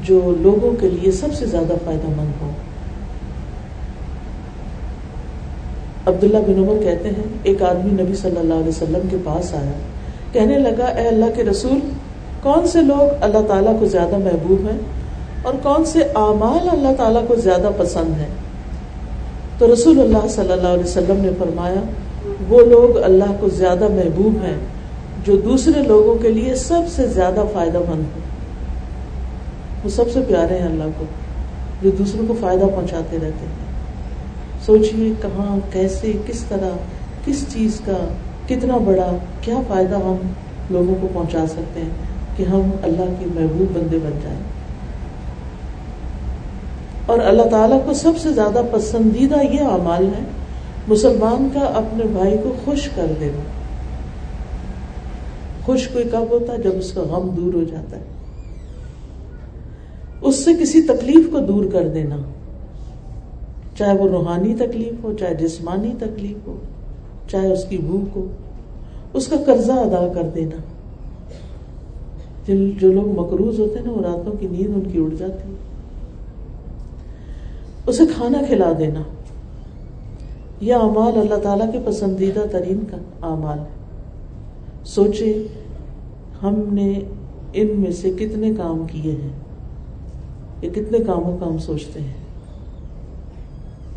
[0.04, 2.50] جو لوگوں کے لیے سب سے زیادہ فائدہ مند ہو۔
[6.06, 9.72] عبداللہ بن عمر کہتے ہیں، ایک آدمی نبی صلی اللہ علیہ وسلم کے پاس آیا،
[10.32, 11.78] کہنے لگا، اے اللہ کے رسول،
[12.42, 14.78] کون سے لوگ اللہ تعالیٰ کو زیادہ محبوب ہیں
[15.42, 18.28] اور کون سے اعمال اللہ تعالیٰ کو زیادہ پسند ہیں؟
[19.58, 21.80] تو رسول اللہ صلی اللہ علیہ وسلم نے فرمایا،
[22.48, 24.56] وہ لوگ اللہ کو زیادہ محبوب ہیں
[25.26, 28.20] جو دوسرے لوگوں کے لیے سب سے زیادہ فائدہ مند ہو
[29.84, 31.04] وہ سب سے پیارے ہیں اللہ کو،
[31.82, 33.64] جو دوسروں کو فائدہ پہنچاتے رہتے ہیں۔
[34.66, 36.70] سوچیے کہاں، کیسے، کس طرح،
[37.24, 38.08] کس چیز کا،
[38.48, 40.16] کتنا بڑا، کیا فائدہ ہم
[40.70, 41.88] لوگوں کو پہنچا سکتے ہیں
[42.36, 44.40] کہ ہم اللہ کے محبوب بندے بن جائیں۔
[47.06, 50.24] اور اللہ تعالیٰ کو سب سے زیادہ پسندیدہ یہ اعمال ہے
[50.88, 53.42] مسلمان کا اپنے بھائی کو خوش کر دینا۔
[55.64, 58.02] خوش کوئی کب ہوتا ہے؟ جب اس کا غم دور ہو جاتا ہے۔
[60.24, 62.16] اس سے کسی تکلیف کو دور کر دینا۔
[63.78, 66.56] چاہے وہ روحانی تکلیف ہو، چاہے جسمانی تکلیف ہو،
[67.28, 68.26] چاہے اس کی بھوک ہو،
[69.12, 70.56] اس کا قرضہ ادا کر دینا۔
[72.80, 75.54] جو لوگ مقروض ہوتے ہیں نا، وہ راتوں کی نیند ان کی اڑ جاتی ہے۔
[77.86, 79.02] اسے کھانا کھلا دینا۔
[80.60, 84.00] یہ اعمال اللہ تعالیٰ کے پسندیدہ ترین کا اعمال ہے۔
[84.84, 85.46] سوچے
[86.42, 87.00] ہم نے
[87.52, 89.43] ان میں سے کتنے کام کیے ہیں۔
[90.64, 92.12] یہ کتنے کاموں کا ہم سوچتے ہیں۔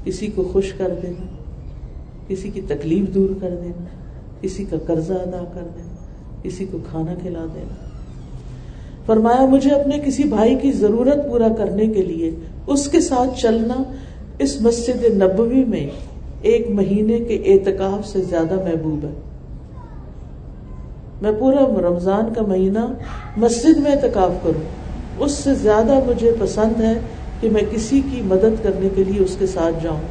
[0.03, 1.25] کسی کو خوش کر دینا،
[2.27, 3.83] کسی کی تکلیف دور کر دینا،
[4.41, 5.95] کسی کا قرضہ ادا کر دینا،
[6.43, 7.89] کسی کو کھانا کھلا دینا۔
[9.05, 12.31] فرمایا، مجھے اپنے کسی بھائی کی ضرورت پورا کرنے کے لیے
[12.67, 13.83] اس کے ساتھ چلنا
[14.39, 15.89] اس مسجد نبوی میں
[16.41, 19.13] ایک مہینے کے اعتکاف سے زیادہ محبوب ہے۔
[21.21, 22.93] میں پورا رمضان کا مہینہ
[23.37, 24.76] مسجد میں اعتکاف کروں۔
[25.19, 26.93] اس سے زیادہ مجھے پسند ہے
[27.39, 30.01] کہ میں کسی کی مدد کرنے کے لیے اس کے ساتھ جاؤں۔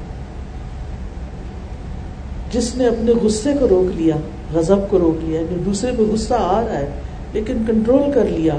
[2.53, 4.17] جس نے اپنے غصے کو روک لیا،
[4.53, 6.91] غضب کو روک لیا یعنی دوسرے پہ غصہ آ رہا ہے،
[7.33, 8.55] لیکن کنٹرول کر لیا،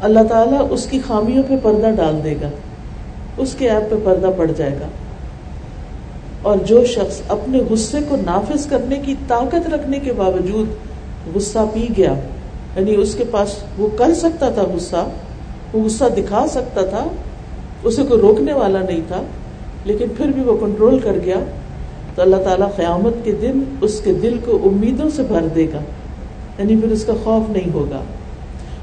[0.00, 2.48] اللہ تعالیٰ اس کی خامیوں پہ پردہ ڈال دے گا۔
[3.36, 4.86] اس کے ایپ پہ پردہ پڑ جائے گا۔
[6.42, 10.66] اور جو شخص اپنے غصے کو نافذ کرنے کی طاقت رکھنے کے باوجود
[11.36, 12.14] غصہ پی گیا
[12.76, 15.08] یعنی اس کے پاس وہ کر سکتا تھا غصہ
[15.72, 17.08] وہ غصہ دکھا سکتا تھا،
[17.82, 19.22] اسے کوئی روکنے والا نہیں تھا،
[19.84, 21.36] لیکن پھر بھی وہ کنٹرول کر گیا۔
[22.14, 25.78] تو اللہ تعالیٰ قیامت کے دن اس کے دل کو امیدوں سے بھر دے گا۔
[26.58, 28.00] یعنی پھر اس کا خوف نہیں ہوگا۔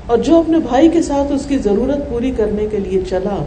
[0.07, 3.43] اور جو اپنے بھائی کے ساتھ اس کی ضرورت پوری کرنے کے لیے چلا،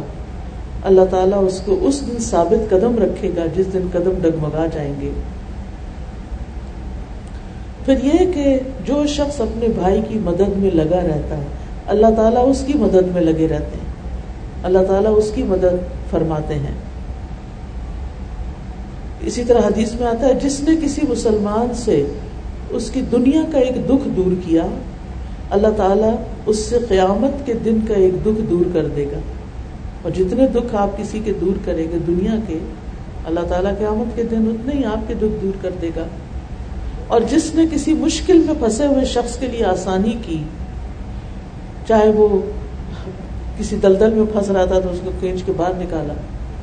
[0.84, 4.94] اللہ تعالیٰ اس کو اس دن ثابت قدم رکھے گا جس دن قدم ڈگمگا جائیں
[5.00, 5.10] گے۔
[7.84, 11.57] پھر یہ کہ جو شخص اپنے بھائی کی مدد میں لگا رہتا ہے
[11.88, 13.88] اللہ تعالیٰ اس کی مدد میں لگے رہتے ہیں۔
[14.62, 16.74] اللہ تعالیٰ اس کی مدد فرماتے ہیں۔
[19.20, 22.06] اسی طرح حدیث میں آتا ہے، جس نے کسی مسلمان سے
[22.70, 24.66] اس کی دنیا کا ایک دکھ دور کیا،
[25.50, 26.14] اللہ تعالیٰ
[26.46, 29.18] اس سے قیامت کے دن کا ایک دکھ دور کر دے گا۔
[30.02, 32.58] اور جتنے دکھ آپ کسی کے دور کریں گے دنیا کے،
[33.24, 36.04] اللہ تعالیٰ قیامت کے دن اتنے ہی آپ کے دکھ دور کر دے گا۔
[37.06, 40.42] اور جس نے کسی مشکل میں پھنسے ہوئے شخص کے لیے آسانی کی
[41.88, 42.40] چاہے وہ
[43.58, 46.14] کسی دلدل میں پھنس رہا تھا تو اس کو کینچ کے باہر نکالا،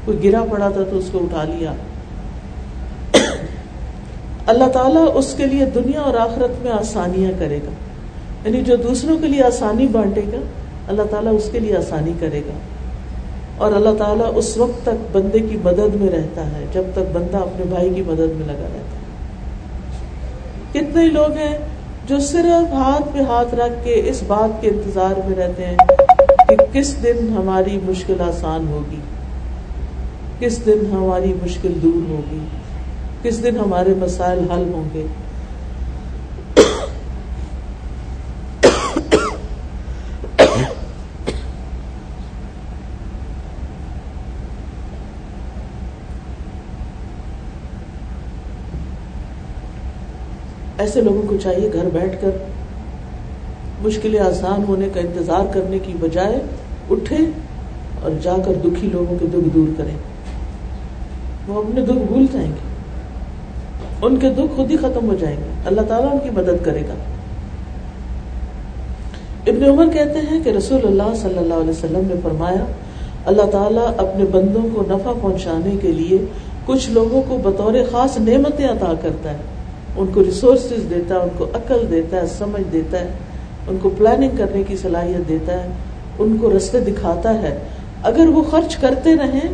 [0.05, 1.73] کوئی گرا پڑا تھا تو اس کو اٹھا لیا۔
[4.45, 7.69] اللہ تعالیٰ اس کے لیے دنیا اور آخرت میں آسانیاں کرے گا۔
[8.45, 10.37] یعنی جو دوسروں کے لیے آسانی بانٹے گا،
[10.87, 12.53] اللہ تعالیٰ اس کے لیے آسانی کرے گا۔
[13.57, 17.37] اور اللہ تعالیٰ اس وقت تک بندے کی مدد میں رہتا ہے، جب تک بندہ
[17.37, 19.05] اپنے بھائی کی مدد میں لگا رہتا ہے۔
[20.71, 21.57] کتنے لوگ ہیں
[22.07, 25.77] جو صرف ہاتھ پہ ہاتھ رکھ کے اس بات کے انتظار میں رہتے ہیں
[26.49, 28.99] کہ کس دن ہماری مشکل آسان ہوگی،
[30.39, 32.39] کس دن ہماری مشکل دور ہوگی،
[33.21, 35.05] کس دن ہمارے مسائل حل ہوں گے۔
[50.77, 52.29] ایسے لوگوں کو چاہیے گھر بیٹھ کر
[53.81, 56.39] مشکلیں آسان ہونے کا انتظار کرنے کی بجائے
[56.89, 57.17] اٹھے
[58.01, 59.97] اور جا کر دکھی لوگوں کے دکھ دور کریں۔
[61.47, 62.75] وہ اپنے دکھ بھول جائیں گے۔
[64.01, 66.81] ان کے دکھ خود ہی ختم ہو جائیں گے۔ اللہ تعالیٰ ان کی مدد کرے
[66.81, 66.93] گا۔
[69.47, 72.65] ابن عمر کہتے ہیں کہ رسول اللہ صلی اللہ علیہ وسلم نے فرمایا،
[73.25, 76.25] اللہ تعالیٰ اپنے بندوں کو نفع پہنچانے کے لیے
[76.65, 79.37] کچھ لوگوں کو بطور خاص نعمتیں عطا کرتا ہے۔
[79.97, 83.07] ان کو ریسورسز دیتا ہے، ان کو عقل دیتا ہے، سمجھ دیتا ہے،
[83.67, 85.69] ان کو پلاننگ کرنے کی صلاحیت دیتا ہے،
[86.19, 87.57] ان کو رستے دکھاتا ہے۔
[88.03, 89.47] اگر وہ خرچ کرتے رہیں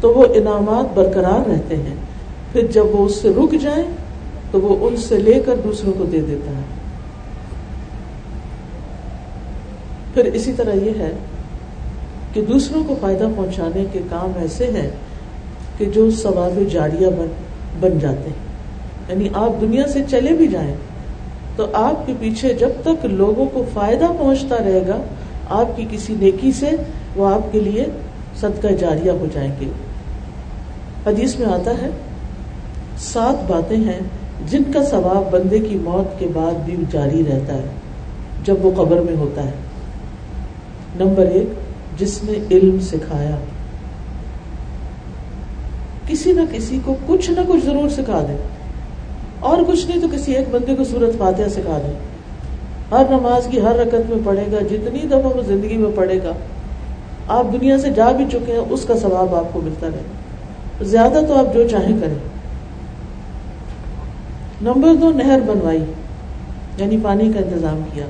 [0.00, 1.94] تو وہ انعامات برقرار رہتے ہیں۔
[2.52, 3.84] پھر جب وہ اس سے رک جائیں
[4.50, 6.62] تو وہ ان سے لے کر دوسروں کو دے دیتا ہے۔
[10.14, 11.12] پھر اسی طرح یہ ہے
[12.32, 14.90] کہ دوسروں کو فائدہ پہنچانے کے کام ایسے ہیں
[15.78, 17.26] کہ جو ثواب جاریہ بن
[17.80, 18.53] بن جاتے ہیں۔
[19.08, 20.74] یعنی آپ دنیا سے چلے بھی جائیں،
[21.56, 24.96] تو آپ کے پیچھے جب تک لوگوں کو فائدہ پہنچتا رہے گا،
[25.48, 26.70] آپ کی کسی نیکی سے
[27.16, 27.84] وہ آپ کے لیے
[28.36, 29.66] صدقہ جاریہ ہو جائیں گے۔
[31.06, 31.90] حدیث میں آتا ہے،
[32.98, 34.00] سات باتیں ہیں
[34.48, 37.68] جن کا ثواب بندے کی موت کے بعد بھی جاری رہتا ہے،
[38.44, 39.52] جب وہ قبر میں ہوتا ہے۔
[40.96, 41.48] نمبر ایک،
[41.98, 43.36] جس نے علم سکھایا۔
[46.06, 48.36] کسی نہ کسی کو کچھ نہ کچھ ضرور سکھا دے۔
[49.44, 51.92] اور کچھ نہیں تو کسی ایک بندے کو صورت فاتحہ سکھا دیں
[52.90, 56.32] ہر نماز کی ہر رکت میں پڑھے گا، جتنی دفعہ وہ زندگی میں پڑھے گا،
[57.28, 61.20] آپ دنیا سے جا بھی چکے ہیں، اس کا ثواب آپ کو ملتا رہے زیادہ
[61.28, 62.18] تو آپ جو چاہیں کریں۔
[64.62, 65.84] نمبر دو، نہر بنوائی
[66.76, 68.04] یعنی پانی کا انتظام کیا۔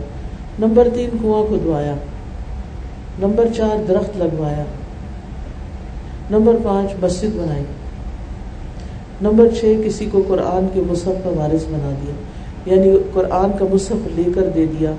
[0.59, 1.95] نمبر تین، کنواں کھدوایا
[3.19, 4.65] نمبر چار، درخت لگوایا۔
[6.31, 7.65] نمبر پانچ، مسجد بنائی۔
[9.23, 12.15] نمبر چھ، کسی کو قرآن کے مصحف کا وارث بنا دیا
[12.75, 14.93] یعنی قرآن کا مصحف لے کر دے دیا۔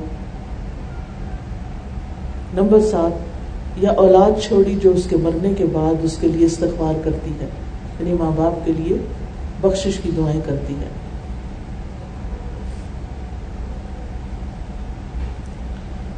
[2.53, 3.35] نمبر سات،
[3.83, 7.45] یا اولاد چھوڑی جو اس کے مرنے کے بعد اس کے لیے استغفار کرتی ہے
[7.99, 8.97] یعنی ماں باپ کے لیے
[9.61, 10.87] بخشش کی دعائیں کرتی ہے۔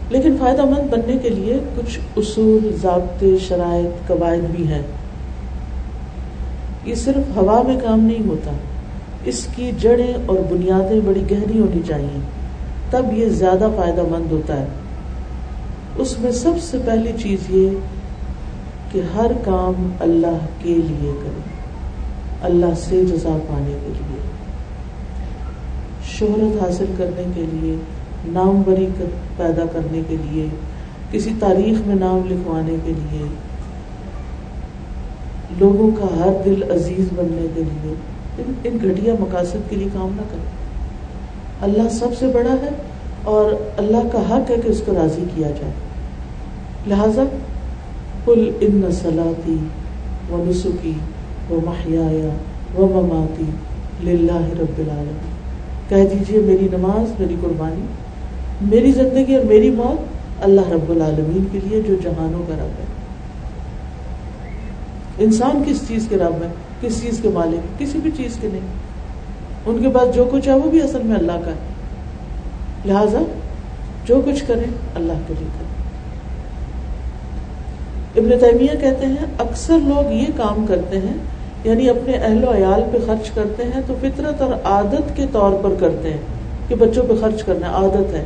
[0.10, 4.82] لیکن فائدہ مند بننے کے لیے کچھ اصول، ضابطے، شرائط، قواعد بھی ہیں۔
[6.88, 8.52] یہ صرف ہوا میں کام نہیں ہوتا۔
[9.26, 12.20] اس کی جڑیں اور بنیادیں بڑی گہری ہونی چاہیے،
[12.90, 14.66] تب یہ زیادہ فائدہ مند ہوتا ہے۔
[15.98, 17.70] اس میں سب سے پہلی چیز یہ
[18.92, 21.42] کہ ہر کام اللہ کے لیے کرے
[22.42, 24.22] اللہ سے جزا پانے کے لیے۔
[26.18, 27.76] شہرت حاصل کرنے کے لیے،
[28.28, 28.88] نام بری
[29.38, 30.48] پیدا کرنے کے لیے،
[31.12, 33.26] کسی تاریخ میں نام لکھوانے کے لیے
[35.60, 37.94] لوگوں کا ہر دل عزیز بننے کے لیے
[38.64, 40.68] ان گھٹیا مقاصد کے لیے کام نہ کریں۔
[41.62, 42.70] اللہ سب سے بڑا ہے
[43.24, 45.72] اور اللہ کا حق ہے کہ اس کو راضی کیا جائے۔
[46.88, 47.24] لہذا
[48.26, 49.58] کل ان سلاتی
[50.32, 50.94] و نسخی
[51.50, 52.30] و محیا
[52.80, 53.44] و مماتی
[54.60, 55.18] رب العالم
[55.90, 57.86] کہہ دیجیے میری نماز، میری قربانی،
[58.62, 60.00] میری زندگی اور میری موت
[60.44, 62.97] اللہ رب العالمین کے لیے جو جہانوں کا رب ہے۔
[65.20, 66.48] انسان کس چیز کے رب ہے،
[66.82, 68.62] کس چیز کے مالک، کسی بھی چیز کے نہیں۔
[69.66, 71.56] ان کے پاس جو کچھ ہے، وہ بھی اصل میں اللہ کا ہے۔
[72.86, 73.20] لہذا
[74.06, 75.68] جو کچھ کریں، اللہ کے لیے کریں۔
[78.16, 81.14] ابن تیمیہ کہتے ہیں، اکثر لوگ یہ کام کرتے ہیں
[81.64, 85.52] یعنی اپنے اہل و عیال پہ خرچ کرتے ہیں، تو فطرت اور عادت کے طور
[85.64, 86.22] پر کرتے ہیں
[86.68, 88.26] کہ بچوں پہ خرچ کرنا عادت ہے۔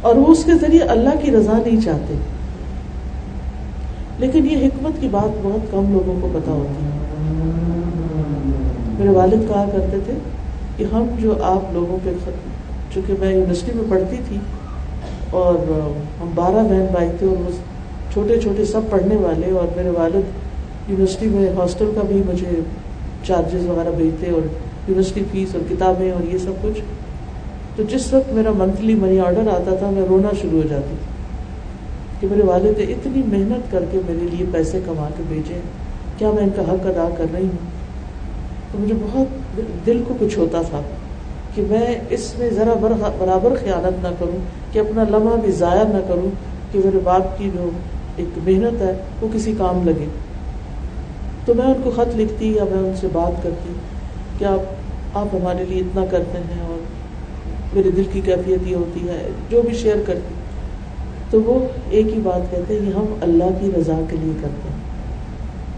[0.00, 2.14] اور وہ اس کے ذریعے اللہ کی رضا نہیں چاہتے۔
[4.18, 6.90] لیکن یہ حکمت کی بات بہت کم لوگوں کو پتا ہوتی ہے۔
[8.98, 10.12] میرے والد کہا کرتے تھے
[10.76, 12.10] کہ ہم جو آپ لوگوں پہ
[12.94, 14.36] چونکہ میں یونیورسٹی میں پڑھتی تھی
[15.30, 15.54] اور
[16.20, 17.50] ہم بارہ بہن بھائی تھے اور وہ
[18.12, 20.22] چھوٹے چھوٹے سب پڑھنے والے اور میرے والد
[20.90, 22.60] یونیورسٹی میں ہاسٹل کا بھی مجھے
[23.26, 24.42] چارجز وغیرہ بھیجتے اور
[24.88, 26.80] یونیورسٹی فیس اور کتابیں اور یہ سب کچھ۔
[27.76, 31.11] تو جس وقت میرا منتھلی منی آرڈر آتا تھا، میں رونا شروع ہو جاتی تھی۔
[32.22, 35.60] کہ میرے والد نے اتنی محنت کر کے میرے لیے پیسے کما کے بھیجے
[36.18, 37.70] کیا میں ان کا حق ادا کر رہی ہوں؟
[38.72, 40.80] تو مجھے بہت دل کو کچھ ہوتا تھا
[41.54, 42.74] کہ میں اس میں ذرا
[43.18, 44.38] برابر خیالت نہ کروں،
[44.72, 46.30] کہ اپنا لمحہ بھی ضائع نہ کروں
[46.72, 47.70] کہ میرے باپ کی جو
[48.16, 50.06] ایک محنت ہے، وہ کسی کام لگے۔
[51.44, 53.72] تو میں ان کو خط لکھتی یا میں ان سے بات کرتی
[54.38, 54.60] کہ آپ
[55.14, 56.78] آپ ہمارے لیے اتنا کرتے ہیں اور
[57.76, 60.34] میرے دل کی کیفیت یہ ہوتی ہے؟ جو بھی شیئر کرتی۔
[61.32, 64.68] تو وہ ایک ہی بات کہتے ہیں کہ ہم اللہ کی رضا کے لیے کرتے
[64.68, 64.80] ہیں۔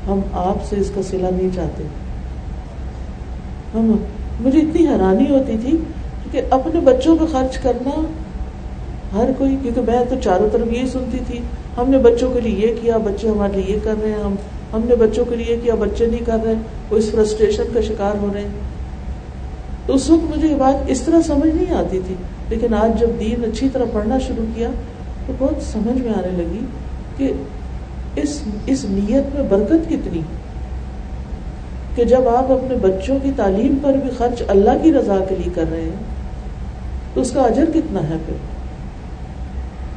[0.07, 1.83] ہم آپ سے اس کا سلا نہیں چاہتے۔
[3.75, 3.97] ہم
[4.40, 5.77] مجھے اتنی حیرانی ہوتی تھی
[6.31, 8.01] کہ اپنے بچوں پہ خرچ کرنا
[9.12, 11.38] ہر کوئی کیونکہ میں تو چاروں طرف یہ سنتی تھی۔
[11.77, 14.35] ہم نے بچوں کے لیے یہ کیا، بچے ہمارے لیے یہ کر رہے ہیں ہم۔
[14.73, 16.55] ہم نے بچوں کے لیے کیا، بچے نہیں کر رہے۔
[16.90, 18.49] وہ اس فرسٹریشن کا شکار ہو رہے ہیں۔
[19.87, 22.14] تو اس وقت مجھے یہ بات اس طرح سمجھ نہیں آتی تھی۔
[22.49, 24.69] لیکن آج جب دین اچھی طرح پڑھنا شروع کیا
[25.27, 26.65] تو بہت سمجھ میں آنے لگی
[27.17, 27.33] کہ
[28.23, 30.21] اس اس نیت میں برکت کتنی
[31.97, 35.51] کہ جب آپ اپنے بچوں کی تعلیم پر بھی خرچ اللہ کی رضا کے لیے
[35.55, 36.03] کر رہے ہیں،
[37.15, 38.37] تو اس کا اجر کتنا ہے پھر؟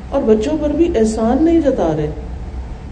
[0.09, 2.09] اور بچوں پر بھی احسان نہیں جتا رہے،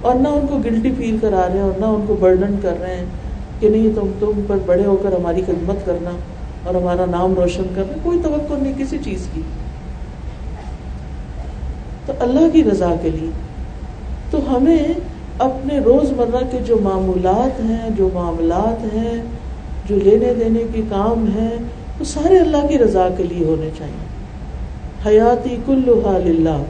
[0.02, 2.80] اور نہ ان کو گلٹی فیل کرا رہے ہیں، اور نہ ان کو برڈن کر
[2.82, 3.06] رہے ہیں
[3.60, 6.12] کہ نہیں، تم تم پر بڑے ہو کر ہماری خدمت کرنا
[6.63, 9.41] اور ہمارا نام روشن کرنا، کوئی توقع نہیں، کسی چیز کی۔
[12.06, 13.30] تو اللہ کی رضا کے لیے۔
[14.32, 14.84] تو ہمیں
[15.39, 19.24] اپنے روز مرہ کے جو معمولات ہیں، جو معاملات ہیں،
[19.86, 21.52] جو لینے دینے کے کام ہیں،
[22.00, 24.06] وہ سارے اللہ کی رضا کے لیے ہونے چاہیے۔
[25.08, 26.63] حیاتی کل اللہ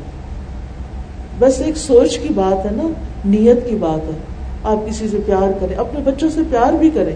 [1.39, 2.87] بس ایک سوچ کی بات ہے نا،
[3.25, 4.17] نیت کی بات ہے۔
[4.63, 7.15] آپ کسی سے پیار کریں، اپنے بچوں سے پیار بھی کریں۔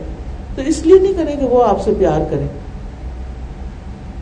[0.55, 2.47] تو اس لیے نہیں کریں کہ وہ آپ سے پیار کریں۔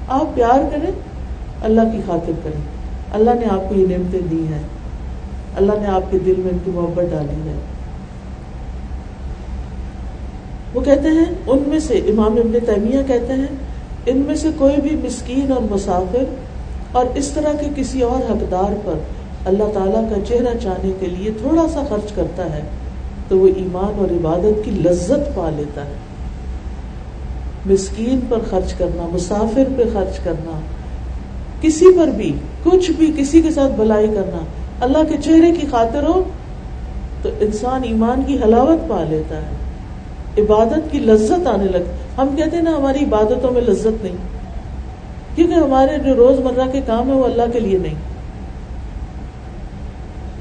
[0.08, 0.92] آپ پیار کریں،
[1.62, 2.77] اللہ کی خاطر کریں۔
[3.14, 4.62] اللہ نے آپ کو یہ نعمتیں دی ہیں۔
[5.56, 7.56] اللہ نے آپ کے دل میں ان کی محبت ڈالی ہے۔
[10.74, 13.48] وہ کہتے ہیں، ان میں سے امام ابن تیمیہ کہتے ہیں،
[14.06, 16.24] ان میں سے کوئی بھی مسکین اور مسافر
[16.92, 18.94] اور اس طرح کے کسی اور حقدار پر
[19.46, 22.62] اللہ تعالیٰ کا چہرہ چاہنے کے لیے تھوڑا سا خرچ کرتا ہے،
[23.28, 25.94] تو وہ ایمان اور عبادت کی لذت پا لیتا ہے۔
[27.66, 30.60] مسکین پر خرچ کرنا، مسافر پہ خرچ کرنا،
[31.62, 34.46] کسی پر بھی کچھ بھی کسی کے ساتھ بلائی کرنا،
[34.82, 36.24] اللہ کے چہرے کی خاطر ہو،
[37.22, 39.48] تو انسان ایمان کی حلاوت پا لیتا ہے۔
[40.38, 44.18] عبادت کی لذت آنے لگتی ہم کہتے ہیں نا، ہماری عبادتوں میں لذت نہیں۔
[45.36, 47.94] کیونکہ ہمارے جو روز مرہ کے کام ہے وہ اللہ کے لیے نہیں۔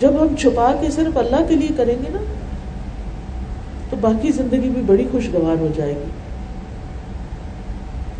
[0.00, 2.18] جب ہم چھپا کے صرف اللہ کے لیے کریں گے نا،
[3.90, 6.10] تو باقی زندگی بھی بڑی خوشگوار ہو جائے گی۔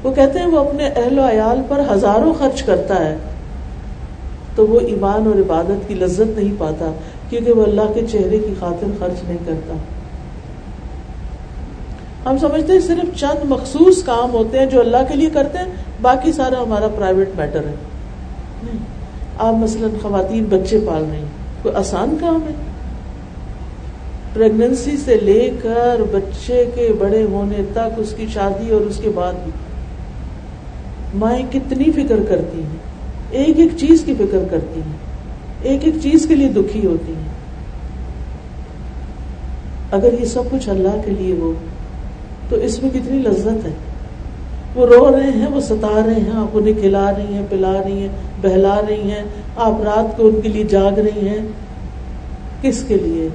[0.02, 3.16] وہ کہتے ہیں وہ اپنے اہل و عیال پر ہزاروں خرچ کرتا ہے۔
[4.56, 6.92] تو وہ ایمان اور عبادت کی لذت نہیں پاتا،
[7.28, 9.74] کیونکہ وہ اللہ کے چہرے کی خاطر خرچ نہیں کرتا۔
[12.30, 15.66] ہم سمجھتے ہیں صرف چند مخصوص کام ہوتے ہیں جو اللہ کے لیے کرتے ہیں،
[16.02, 17.74] باقی سارا ہمارا پرائیویٹ میٹر ہے۔
[19.38, 22.54] آپ مثلاً خواتین بچے پال رہی ہیں، کوئی آسان کام ہے؟
[24.34, 29.10] پریگننسی سے لے کر بچے کے بڑے ہونے تک، اس کی شادی اور اس کے
[29.14, 29.52] بعد بھی۔
[31.14, 32.75] مائیں کتنی فکر کرتی ہیں؟
[33.30, 34.96] ایک ایک چیز کی فکر کرتی ہیں،
[35.62, 37.36] ایک ایک چیز کے لیے دکھی ہوتی ہیں۔
[39.90, 41.52] اگر یہ سب کچھ اللہ کے لیے ہو،
[42.48, 43.70] تو اس میں کتنی لذت ہے۔
[44.74, 47.98] وہ رو رہے ہیں، وہ ستا رہے ہیں، آپ انہیں کھلا رہی ہیں، پلا رہی
[47.98, 48.08] ہیں،
[48.42, 49.22] بہلا رہی ہیں۔
[49.56, 51.38] آپ رات کو ان کے لیے جاگ رہی ہیں۔
[52.62, 53.28] کس کے لیے؟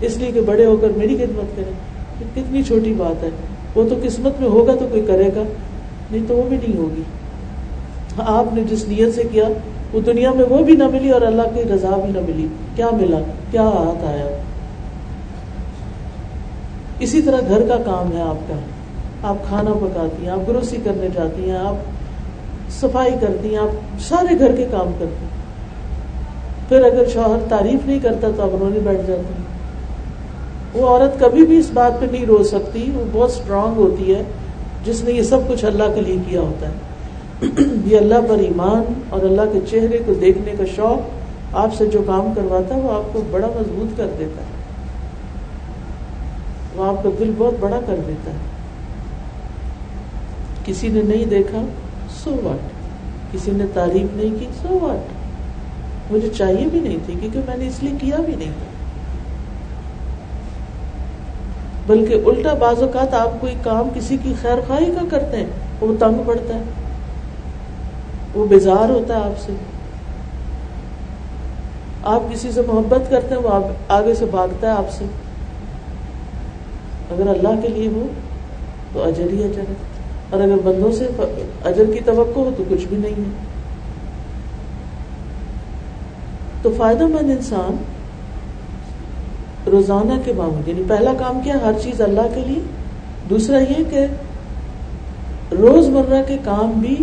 [0.00, 1.72] اس لیے کہ بڑے ہو کر میری خدمت کریں۔
[2.34, 3.30] کتنی چھوٹی بات ہے۔
[3.74, 5.42] وہ تو قسمت میں ہوگا تو کوئی کرے گا،
[6.10, 7.02] نہیں تو وہ بھی نہیں ہوگی۔
[8.18, 9.44] آپ نے جس نیت سے کیا،
[9.92, 12.46] وہ دنیا میں وہ بھی نہ ملی اور اللہ کی رضا بھی نہ ملی۔
[12.76, 13.18] کیا ملا؟
[13.50, 14.26] کیا ہاتھ آیا؟
[16.98, 18.54] اسی طرح گھر کا کام ہے آپ کا۔
[19.22, 21.74] آپ کھانا پکاتی ہیں، آپ گروسی کرنے جاتی ہیں، آپ
[22.70, 25.42] صفائی کرتی ہیں، آپ سارے گھر کے کام کرتی ہیں۔
[26.68, 29.52] پھر اگر شوہر تعریف نہیں کرتا تو آپ رونے بیٹھ جاتی ہیں۔
[30.74, 34.22] وہ عورت کبھی بھی اس بات پہ نہیں رو سکتی، وہ بہت اسٹرانگ ہوتی ہے،
[34.84, 36.72] جس نے یہ سب کچھ اللہ کے لیے کیا ہوتا ہے۔
[37.84, 41.22] یہ اللہ پر ایمان اور اللہ کے چہرے کو دیکھنے کا شوق
[41.54, 44.46] آپ سے جو کام کرواتا ہے، وہ آپ کو بڑا مضبوط کر دیتا ہے۔
[46.76, 48.36] وہ آپ کا دل بہت بڑا کر دیتا ہے۔
[50.64, 51.62] کسی نے نہیں دیکھا
[52.24, 52.70] سو واٹ
[53.32, 57.66] کسی نے تعریف نہیں کی سو واٹ مجھے چاہیے بھی نہیں تھی، کیونکہ میں نے
[57.66, 58.72] اس لیے کیا بھی نہیں تھا۔
[61.86, 65.46] بلکہ الٹا بعض اوقات آپ کوئی کام کسی کی خیر خواہی کا کرتے ہیں،
[65.80, 66.62] وہ تنگ پڑتا ہے۔
[68.34, 69.52] وہ بیزار ہوتا ہے آپ سے۔
[72.02, 75.04] آپ کسی سے محبت کرتے ہیں، وہ آگے سے بھاگتا ہے آپ سے۔
[77.10, 78.06] اگر اللہ کے لیے ہو
[78.92, 79.74] تو اجر ہی اجر ہے۔
[80.30, 81.08] اور اگر بندوں سے
[81.64, 83.30] اجر کی توقع ہو تو کچھ بھی نہیں ہے۔
[86.62, 87.76] تو فائدہ مند انسان
[89.66, 92.62] روزانہ کے معمول یعنی پہلا کام کیا ہر چیز اللہ کے لیے۔
[93.30, 94.06] دوسرا یہ کہ
[95.52, 96.96] روز مرہ کے کام بھی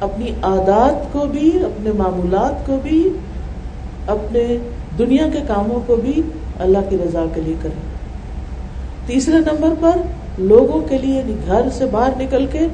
[0.00, 3.08] اپنی عادات کو بھی، اپنے معمولات کو بھی،
[4.06, 4.56] اپنے
[4.98, 6.22] دنیا کے کاموں کو بھی
[6.58, 7.80] اللہ کی رضا کے لیے کریں۔
[9.06, 10.00] تیسرے نمبر پر
[10.38, 12.66] لوگوں کے لیے یعنی گھر سے باہر نکل کے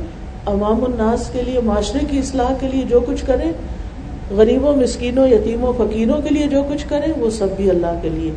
[0.46, 3.52] عوام الناس کے لیے، معاشرے کی اصلاح کے لیے جو کچھ کریں،
[4.30, 8.30] غریبوں، مسکینوں، یتیموں، فقیروں کے لیے جو کچھ کریں، وہ سب بھی اللہ کے لیے۔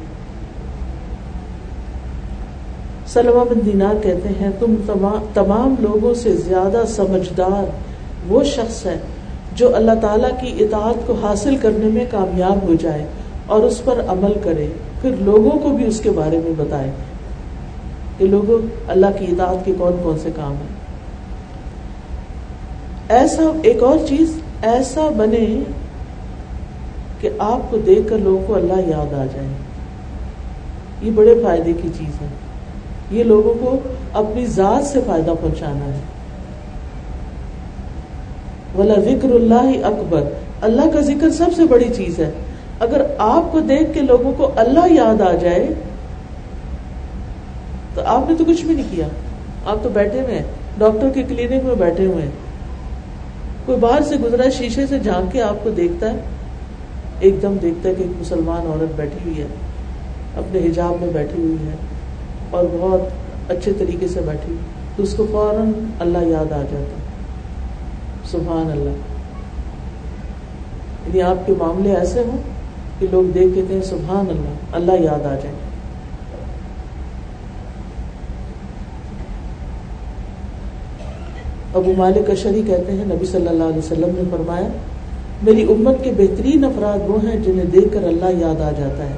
[3.07, 4.75] سلمہ بن دینار کہتے ہیں، تم
[5.33, 7.69] تمام لوگوں سے زیادہ سمجھدار
[8.27, 8.97] وہ شخص ہے
[9.55, 13.05] جو اللہ تعالیٰ کی اطاعت کو حاصل کرنے میں کامیاب ہو جائے
[13.45, 14.67] اور اس پر عمل کرے،
[15.01, 16.91] پھر لوگوں کو بھی اس کے بارے میں بتائے
[18.17, 20.77] کہ لوگوں، اللہ کی اطاعت کے کون کون سے کام ہیں؟
[23.09, 25.59] ایسا ایک اور چیز، ایسا بنے
[27.21, 29.47] کہ آپ کو دیکھ کر لوگوں کو اللہ یاد آ جائے۔
[31.01, 32.27] یہ بڑے فائدے کی چیز ہے۔
[33.11, 33.77] یہ لوگوں کو
[34.13, 35.99] اپنی ذات سے فائدہ پہنچانا ہے۔
[38.77, 40.23] ولا ذکر اللہ اکبر
[40.61, 42.31] اللہ کا ذکر سب سے بڑی چیز ہے۔
[42.79, 45.67] اگر آپ کو دیکھ کے لوگوں کو اللہ یاد آ جائے،
[47.93, 49.07] تو آپ نے تو کچھ بھی نہیں کیا۔
[49.65, 50.45] آپ تو بیٹھے ہوئے ہیں۔
[50.77, 52.31] ڈاکٹر کے کلینک میں بیٹھے ہوئے ہیں۔
[53.65, 56.17] کوئی باہر سے گزرا شیشے سے جھانک کے آپ کو دیکھتا ہے۔
[57.19, 59.47] ایک دم دیکھتا ہے کہ ایک مسلمان عورت بیٹھی ہوئی ہے۔
[60.35, 61.75] اپنے حجاب میں بیٹھی ہوئی ہے۔
[62.49, 63.01] اور بہت
[63.51, 64.55] اچھے طریقے سے بیٹھی۔
[64.95, 67.06] تو اس کو فوراً اللہ یاد آ جاتا۔
[68.31, 68.89] سبحان اللہ۔
[71.07, 72.37] یعنی آپ کے معاملے ایسے ہوں
[72.99, 75.53] کہ لوگ دیکھ کہتے ہیں سبحان اللہ اللہ یاد آ جائے۔
[81.73, 84.67] ابو مالک اشری کہتے ہیں، نبی صلی اللہ علیہ وسلم نے فرمایا،
[85.43, 89.15] میری امت کے بہترین افراد وہ ہیں جنہیں دیکھ کر اللہ یاد آ جاتا ہے۔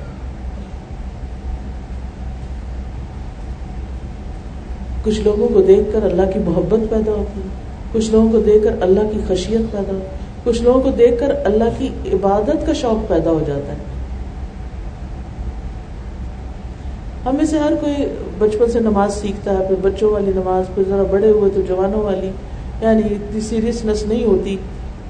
[5.03, 8.63] کچھ لوگوں کو دیکھ کر اللہ کی محبت پیدا ہوتی ہے۔ کچھ لوگوں کو دیکھ
[8.63, 10.05] کر اللہ کی خشیت پیدا ہوتی
[10.43, 13.77] کچھ لوگوں کو دیکھ کر اللہ کی عبادت کا شوق پیدا ہو جاتا ہے۔
[17.25, 17.93] ہمیں سے ہر کوئی
[18.37, 22.03] بچپن سے نماز سیکھتا ہے، پھر بچوں والی نماز، پھر ذرا بڑے ہوئے تو جوانوں
[22.03, 22.29] والی
[22.81, 24.57] یعنی اتنی سیریسنس نہیں ہوتی۔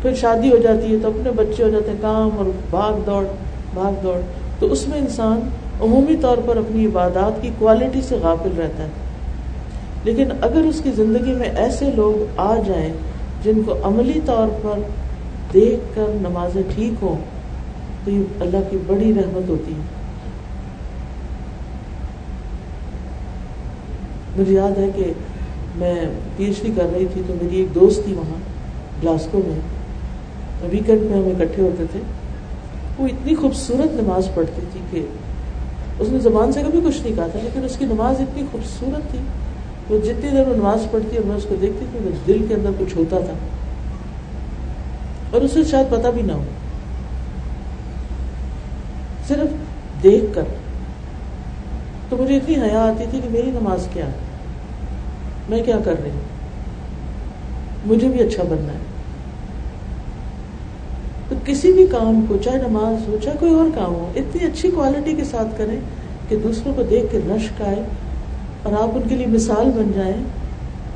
[0.02, 3.26] پھر شادی ہو جاتی ہے تو اپنے بچے ہو جاتے ہیں کام اور بھاگ دوڑ
[3.74, 4.20] بھاگ دوڑ۔
[4.60, 5.40] تو اس میں انسان
[5.82, 8.90] عمومی طور پر اپنی عبادات کی کوالٹی سے غافل رہتا ہے۔
[10.04, 12.94] لیکن اگر اس کی زندگی میں ایسے لوگ آ جائیں
[13.44, 14.80] جن کو عملی طور پر
[15.54, 17.18] دیکھ کر نمازیں ٹھیک ہوں،
[18.06, 19.98] تو یہ اللہ کی بڑی رحمت ہوتی ہے۔
[24.38, 25.14] مجھے یاد ہے کہ
[25.76, 25.96] میں
[26.38, 28.40] پی ایچ ڈی کر رہی تھی تو میری ایک دوست تھی وہاں،
[29.04, 29.60] گلاسکو میں۔
[30.72, 32.00] ویکینڈ میں ہم اکٹھے ہوتے تھے۔
[32.98, 35.06] وہ اتنی خوبصورت نماز پڑھتی تھی کہ
[36.00, 39.12] اس نے زبان سے کبھی کچھ نہیں کہا تھا، لیکن اس کی نماز اتنی خوبصورت
[39.12, 39.20] تھی
[39.90, 42.54] وہ جتنی دیر وہ نماز پڑھتی اور میں اس کو دیکھتی تھی تو دل کے
[42.54, 43.34] اندر کچھ ہوتا تھا۔
[45.32, 46.44] اور اسے شاید پتا بھی نہ ہو۔
[49.28, 49.48] صرف
[50.04, 50.44] دیکھ کر۔
[52.10, 54.12] تو مجھے اتنی حیا آتی تھی کہ میری نماز کیا ہے؟
[55.50, 56.20] میں کیا کر رہی ہوں؟
[57.86, 58.78] مجھے بھی اچھا بننا ہے۔
[61.30, 64.72] تو کسی بھی کام کو، چاہے نماز ہو، چاہے کوئی اور کام ہو، اتنی اچھی
[64.72, 65.80] کوالٹی کے ساتھ کریں
[66.30, 67.84] کہ دوسروں کو دیکھ کے رشک آئے۔
[68.64, 70.24] اور آپ ان کے لیے مثال بن جائیں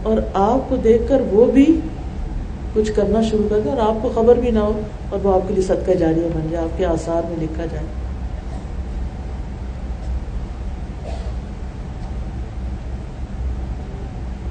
[0.04, 1.80] اور آپ کو دیکھ کر وہ بھی
[2.74, 5.48] کچھ کرنا شروع کر دیں اور آپ کو خبر بھی نہ ہو اور وہ آپ
[5.48, 7.86] کے لیے صدقہ جاریہ بن جائے، آپ کے آثار میں لکھا جائے۔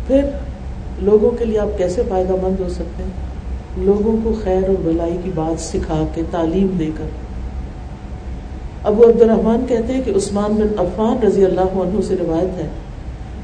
[0.07, 0.25] پھر
[0.99, 3.11] لوگوں کے لیے آپ کیسے فائدہ مند ہو سکتے ہیں؟
[3.77, 7.05] لوگوں کو خیر اور بلائی کی بات سکھا کے تعلیم دے کر۔
[8.85, 12.69] ابو عبد الرحمان کہتے ہیں کہ عثمان بن عفان رضی اللہ عنہ سے روایت ہے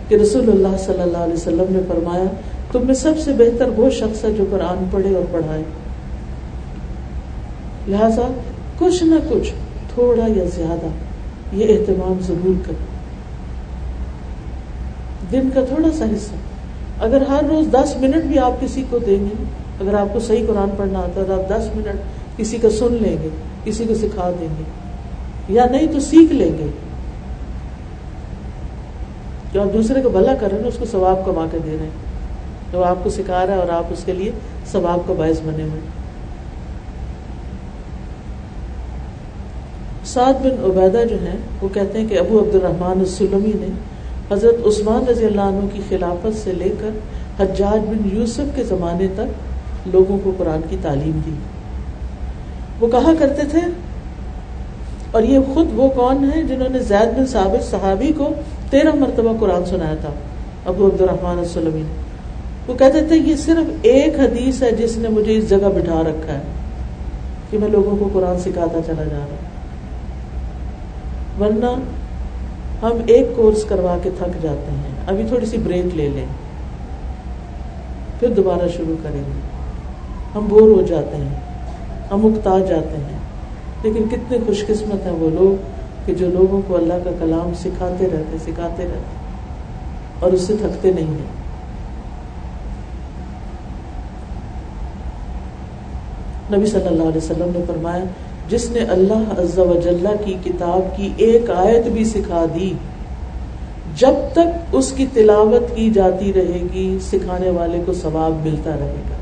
[0.08, 2.24] کہ رسول اللہ صلی اللہ علیہ وسلم نے فرمایا،
[2.72, 5.62] تم میں سب سے بہتر وہ شخص ہے جو قرآن پڑھے اور پڑھائے۔
[7.88, 8.28] لہذا،
[8.78, 9.52] کچھ نہ کچھ
[9.94, 10.86] تھوڑا یا زیادہ
[11.52, 12.72] یہ اہتمام ضرور کر
[15.32, 16.34] دن کا تھوڑا سا حصہ۔
[17.00, 19.44] اگر ہر روز دس منٹ بھی آپ کسی کو دیں گے،
[19.80, 22.96] اگر آپ کو صحیح قرآن پڑھنا آتا ہے تو آپ دس منٹ کسی کا سن
[23.00, 23.28] لیں گے،
[23.64, 24.64] کسی کو سکھا دیں گے،
[25.48, 26.66] یا نہیں تو سیکھ لیں گے۔
[29.52, 31.84] جو آپ دوسرے کو بھلا کر رہے ہیں، اس کو ثواب کما کے دے رہے
[31.84, 32.06] ہیں۔
[32.72, 34.30] جو آپ کو سکھا رہا ہے اور آپ اس کے لیے
[34.72, 35.80] ثواب کا باعث بنے ہوئے
[40.06, 43.68] سعد بن عبیدہ جو ہیں، وہ کہتے ہیں کہ ابو عبد الرحمان السلمی نے
[44.30, 46.98] حضرت عثمان رضی اللہ عنہ کی خلافت سے لے کر
[47.38, 51.34] حجاج بن یوسف کے زمانے تک لوگوں کو قرآن کی تعلیم دی۔
[52.80, 53.60] وہ کہا کرتے تھے،
[55.10, 58.32] اور یہ خود وہ کون ہیں جنہوں نے زید بن ثابت صحابی کو
[58.70, 60.10] تیرہ مرتبہ قرآن سنایا تھا
[60.64, 62.08] ابو عبد الرحمان السلمی نے۔
[62.66, 66.32] وہ کہتے تھے، یہ صرف ایک حدیث ہے جس نے مجھے اس جگہ بٹھا رکھا
[66.32, 66.40] ہے
[67.50, 69.36] کہ میں لوگوں کو قرآن سکھاتا چلا جا رہا
[71.44, 71.66] ورنہ
[72.82, 76.26] ہم ایک کورس کروا کے تھک جاتے ہیں۔ ابھی تھوڑی سی بریک لے لیں۔
[78.20, 79.40] پھر دوبارہ شروع کریں گے۔
[80.34, 81.34] ہم بور ہو جاتے ہیں،
[82.10, 83.18] ہم اکتا جاتے ہیں۔
[83.82, 85.77] لیکن کتنے خوش قسمت ہیں وہ لوگ۔
[86.08, 89.16] کہ جو لوگوں کو اللہ کا کلام سکھاتے رہتے سکھاتے رہتے۔
[90.20, 91.38] اور اس سے تھکتے نہیں ہیں۔
[96.56, 98.04] نبی صلی اللہ علیہ وسلم نے فرمایا،
[98.48, 102.72] جس نے اللہ عز و جلہ کی کتاب کی ایک آیت بھی سکھا دی،
[103.96, 109.02] جب تک اس کی تلاوت کی جاتی رہے گی، سکھانے والے کو ثواب ملتا رہے
[109.10, 109.14] گا۔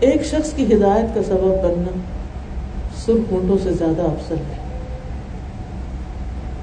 [0.00, 2.21] ایک شخص کی ہدایت کا سبب بننا
[3.06, 4.54] سرخ اونٹوں سے زیادہ افسر ہے۔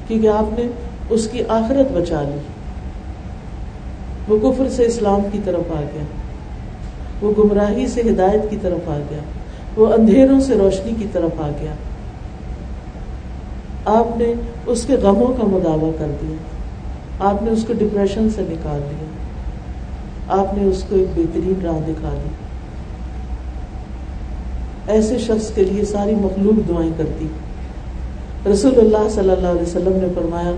[0.08, 0.68] کیونکہ آپ نے
[1.10, 2.38] اس کی آخرت بچا لی۔
[4.28, 6.04] وہ کفر سے اسلام کی طرف آ گیا۔
[7.22, 9.20] وہ گمراہی سے ہدایت کی طرف آ گیا۔
[9.76, 11.72] وہ اندھیروں سے روشنی کی طرف آ گیا۔
[13.86, 14.34] آپ نے
[14.66, 16.36] اس کے غموں کا مداوع کر دیا۔
[17.20, 19.08] آپ نے اس کو ڈپریشن سے نکال دیا
[20.42, 22.39] آپ نے اس کو ایک بہترین راہ دکھا دی۔
[24.90, 27.28] ایسے شخص کے لیے ساری مخلوق دعائیں کرتی۔
[28.52, 30.52] رسول اللہ صلی اللہ علیہ وسلم نے فرمایا،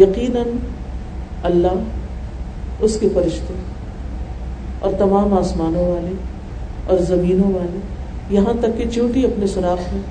[0.00, 0.46] یقیناً
[1.42, 1.82] اللہ
[2.80, 3.54] اس کے فرشتے
[4.80, 6.12] اور تمام آسمانوں والے
[6.86, 7.78] اور زمینوں والے،
[8.30, 10.02] یہاں تک کہ چونٹی اپنے سوراخ میں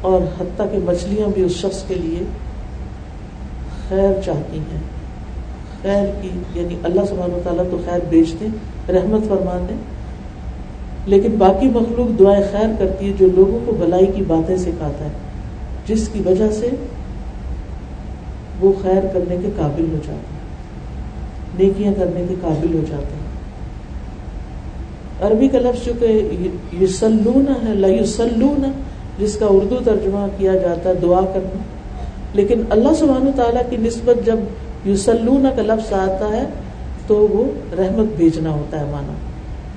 [0.00, 2.24] اور حتیٰ کہ مچھلیاں بھی اس شخص کے لیے
[3.88, 4.80] خیر چاہتی ہیں۔
[5.82, 8.48] خیر کی یعنی اللہ سبحانہ و تعالیٰ تو خیر بیچ دیں
[8.92, 9.76] رحمت فرما دیں
[11.06, 15.10] لیکن باقی مخلوق دعائیں خیر کرتی ہے جو لوگوں کو بلائی کی باتیں سکھاتا ہے،
[15.86, 16.70] جس کی وجہ سے
[18.60, 20.36] وہ خیر کرنے کے قابل ہو جاتے ہیں
[21.58, 23.26] نیکیاں کرنے کے قابل ہو جاتے ہیں
[25.20, 26.28] عربی کا لفظ چونکہ
[26.72, 28.70] یوسلون ہے لسلون
[29.18, 31.62] جس کا اردو ترجمہ کیا جاتا ہے، دعا کرنا۔
[32.34, 34.38] لیکن اللہ سبحانہ تعالیٰ کی نسبت جب
[34.84, 36.44] یوسلون کا لفظ آتا ہے،
[37.06, 37.44] تو وہ
[37.76, 39.12] رحمت بھیجنا ہوتا ہے، مانا۔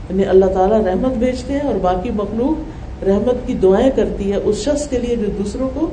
[0.10, 4.57] یعنی اللہ تعالیٰ رحمت بھیجتے ہیں اور باقی مخلوق رحمت کی دعائیں کرتی ہے، اس
[4.57, 5.89] شخص کے لیے جو دوسروں کو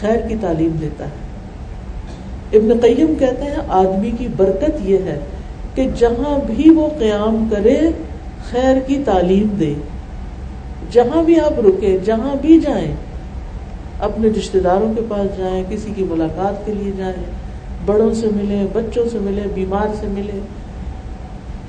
[0.00, 5.18] خیر کی تعلیم دیتا ہے۔ ابن قیم کہتے ہیں، آدمی کی برکت یہ ہے
[5.74, 7.78] کہ جہاں بھی وہ قیام کرے،
[8.50, 9.74] خیر کی تعلیم دے۔
[10.92, 12.94] جہاں بھی آپ رکے جہاں بھی جائیں،
[14.00, 17.22] اپنے رشتے داروں کے پاس جائیں، کسی کی ملاقات کے لیے جائیں،
[17.86, 20.40] بڑوں سے ملے بچوں سے ملے بیمار سے ملے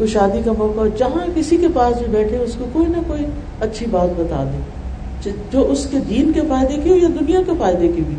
[0.02, 3.26] کوئی شادی کا موقع جہاں کسی کے پاس بھی بیٹھے، اس کو کوئی نہ کوئی
[3.60, 7.52] اچھی بات بتا دے۔ جو اس کے دین کے فائدے کی ہو یا دنیا کے
[7.60, 8.16] فائدے کی بھی۔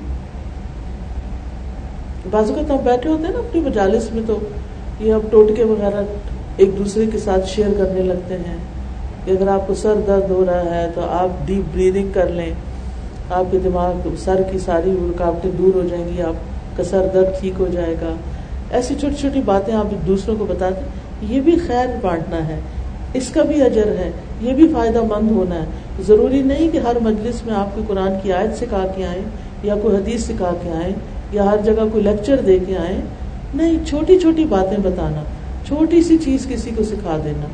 [2.30, 4.38] بازو کا ہم بیٹھے ہوتے ہیں نا اپنی مجالس میں، تو
[5.00, 6.02] یہ اب ٹوٹکے وغیرہ
[6.56, 8.56] ایک دوسرے کے ساتھ شیئر کرنے لگتے ہیں۔
[9.24, 12.54] کہ اگر آپ کو سر درد ہو رہا ہے، تو آپ ڈیپ بریدنگ کر لیں۔
[13.30, 16.34] آپ کے دماغ سر کی ساری رکاوٹیں دور ہو جائیں گی، آپ
[16.76, 18.12] کا سر درد ٹھیک ہو جائے گا۔
[18.70, 22.58] ایسی چھوٹی چھوٹی باتیں آپ دوسروں کو بتاتے یہ بھی خیر بانٹنا ہے،
[23.14, 24.10] اس کا بھی اجر ہے،
[24.40, 28.12] یہ بھی فائدہ مند ہونا ہے۔ ضروری نہیں کہ ہر مجلس میں آپ کو قرآن
[28.22, 29.22] کی آیت سکھا کے آئیں،
[29.62, 30.94] یا کوئی حدیث سکھا کے آئیں،
[31.32, 33.00] یا ہر جگہ کوئی لیکچر دے کے آئیں۔
[33.54, 35.22] نہیں، چھوٹی چھوٹی باتیں بتانا،
[35.66, 37.46] چھوٹی سی چیز کسی کو سکھا دینا۔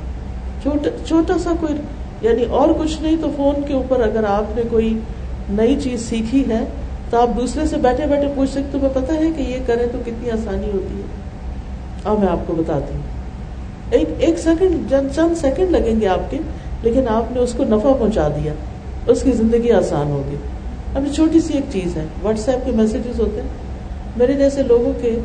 [1.07, 1.75] چھوٹا سا کوئی
[2.23, 4.99] یعنی اور کچھ نہیں تو فون کے اوپر اگر آپ نے کوئی
[5.51, 6.65] نئی چیز سیکھی ہے
[7.11, 9.99] تو آپ دوسرے سے بیٹھے بیٹھے پوچھ سکتے تمہیں پتا ہے کہ یہ کریں تو
[10.07, 11.07] کتنی آسانی ہوتی ہے؟
[12.05, 13.08] اب میں آپ کو بتاتی ہوں۔
[13.91, 16.39] ایک ایک سیکنڈ چند سیکنڈ لگیں گے آپ کے،
[16.83, 18.53] لیکن آپ نے اس کو نفع پہنچا دیا،
[19.07, 20.37] اس کی زندگی آسان ہوگی۔
[20.95, 23.49] ابھی چھوٹی سی ایک چیز ہے واٹس ایپ کے میسیجز ہوتے ہیں۔
[24.17, 25.19] میرے جیسے لوگوں کے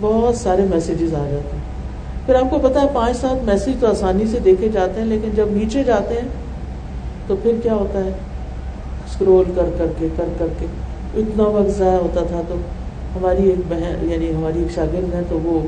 [0.00, 1.62] بہت سارے میسیجز آ جاتے ہیں۔
[2.26, 5.30] پھر آپ کو پتا ہے، پانچ، سات میسج تو آسانی سے دیکھے جاتے ہیں، لیکن
[5.34, 6.28] جب نیچے جاتے ہیں،
[7.26, 8.10] تو پھر کیا ہوتا ہے؟
[9.10, 10.66] اسکرول کر کر کے، کر کر کے۔
[11.14, 12.54] اتنا وقت ضائع ہوتا تھا، تو
[13.16, 15.60] ہماری ایک بہن یعنی ہماری ایک شاگرد ہے تو وہ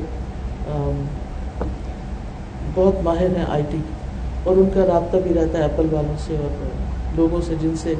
[2.75, 3.77] بہت ماہر ہیں آئی ٹی
[4.43, 6.65] اور ان کا رابطہ بھی رہتا ہے ایپل والوں سے اور
[7.15, 7.93] لوگوں سے جن سے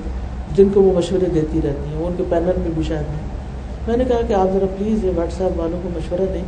[0.55, 3.23] جن کو وہ مشورے دیتی رہتی ہیں، وہ ان کے پینل میں بھی شاید ہیں۔
[3.87, 6.43] میں نے کہا کہ آپ ذرا پلیز یہ واٹس ایپ والوں کو مشورہ دیں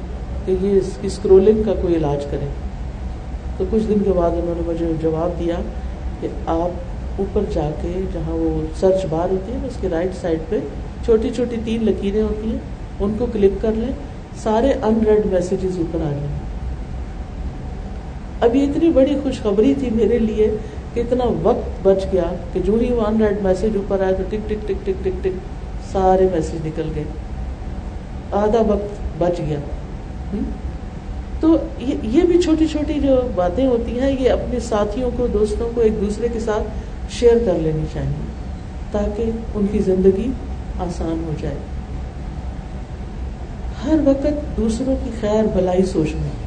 [0.45, 2.47] کہ یہ اس کی اسکرولنگ کا کوئی علاج کریں۔
[3.57, 5.55] تو کچھ دن کے بعد انہوں نے مجھے جواب دیا
[6.19, 6.69] کہ آپ
[7.17, 10.59] اوپر جا کے جہاں وہ سرچ بار ہوتی ہے، اس کے رائٹ سائڈ پہ
[11.05, 12.59] چھوٹی چھوٹی تین لکیریں ہوتی ہیں،
[12.99, 13.91] ان کو کلک کر لیں،
[14.43, 16.47] سارے ان ریڈ میسیجز اوپر آ جائیں۔
[18.42, 20.58] اب یہ اتنی بڑی خوشخبری تھی میرے لیے
[20.94, 24.24] کہ اتنا وقت بچ گیا کہ جو ہی وہ ان ریڈ میسج اوپر آیا تو
[24.30, 25.32] ٹک ٹک ٹک ٹک ٹک ٹک
[25.92, 27.04] سارے میسج نکل گئے۔
[28.32, 29.60] آدھا وقت بچ گیا۔
[31.40, 35.82] تو یہ بھی چھوٹی چھوٹی جو باتیں ہوتی ہیں، یہ اپنے ساتھیوں کو، دوستوں کو
[35.82, 36.64] ایک دوسرے کے ساتھ
[37.12, 38.26] شیئر کر لینی چاہیے
[38.92, 40.32] تاکہ ان کی زندگی
[40.80, 41.56] آسان ہو جائے۔
[43.86, 46.47] ہر وقت دوسروں کی خیر، بھلائی سوچنا۔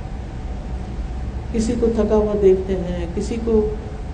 [1.52, 3.68] کسی کو تھکا ہوا دیکھتے ہیں، کسی کو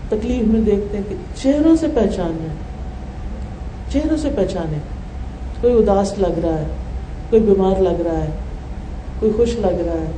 [0.09, 2.37] تکلیف میں دیکھتے ہیں کہ چہروں سے پہچان
[3.93, 4.79] چہروں سے پہچانے۔
[5.61, 6.67] کوئی اداس لگ رہا ہے،
[7.31, 8.31] کوئی بیمار لگ رہا ہے،
[9.19, 10.11] کوئی خوش لگ رہا ہے،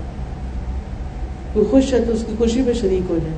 [1.53, 3.37] کوئی خوش ہے تو اس کی خوشی میں شریک ہو جائے۔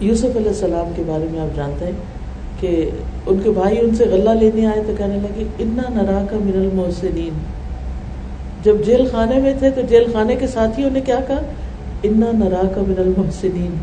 [0.00, 1.92] یوسف علیہ السلام کے بارے میں آپ جانتے ہیں
[2.60, 2.90] کہ
[3.26, 6.56] ان کے بھائی ان سے غلہ لینے آئے تو کہنے لگے اتنا نرا کا من
[6.56, 7.38] المحسنین
[8.68, 11.40] جب جیل خانے میں تھے تو جیل خانے کے ساتھیوں نے کیا کہا؟
[12.02, 13.74] انا نرا کا من المحسنین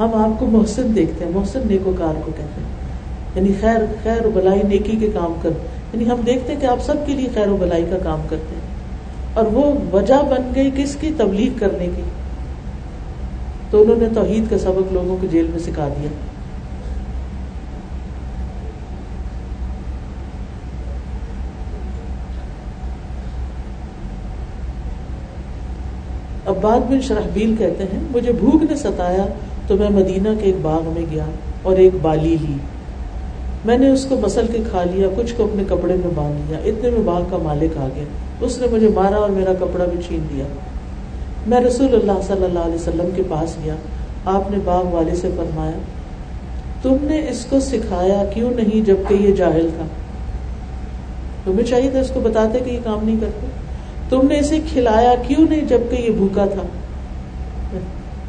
[0.00, 2.68] ہم آپ کو محسن دیکھتے ہیں، محسن نیکوکار کو کہتے ہیں۔
[3.34, 5.50] یعنی خیر خیر و بلائی نیکی کے کام کر۔
[5.92, 8.54] یعنی ہم دیکھتے ہیں کہ آپ سب کے لیے خیر و بلائی کا کام کرتے
[8.54, 8.62] ہیں۔
[9.34, 12.02] اور وہ وجہ بن گئی کس کی؟ تبلیغ کرنے کی۔
[13.70, 16.08] تو انہوں نے توحید کا سبق لوگوں کو جیل میں سکھا دیا۔
[26.66, 29.26] عباد بن شرحبیل کہتے ہیں، مجھے بھوک نے ستایا
[29.66, 31.24] تو میں مدینہ کے ایک باغ میں گیا
[31.62, 32.56] اور ایک بالی لی۔
[33.64, 36.58] میں نے اس کو مسل کے کھا لیا، کچھ کو اپنے کپڑے میں باندھ لیا۔
[36.58, 38.04] اتنے میں باغ کا مالک آ گیا۔
[38.40, 40.44] اس نے مجھے مارا اور میرا کپڑا بھی چھین دیا
[41.46, 43.74] میں رسول اللہ صلی اللہ علیہ وسلم کے پاس گیا۔
[44.24, 45.78] آپ نے باغ والے سے فرمایا،
[46.82, 49.86] تم نے اس کو سکھایا کیوں نہیں جبکہ یہ جاہل تھا؟
[51.44, 53.65] تمہیں چاہیے تھا اس کو بتاتے کہ یہ کام نہیں کرتے؟
[54.08, 56.62] تم نے اسے کھلایا کیوں نہیں جبکہ یہ بھوکا تھا؟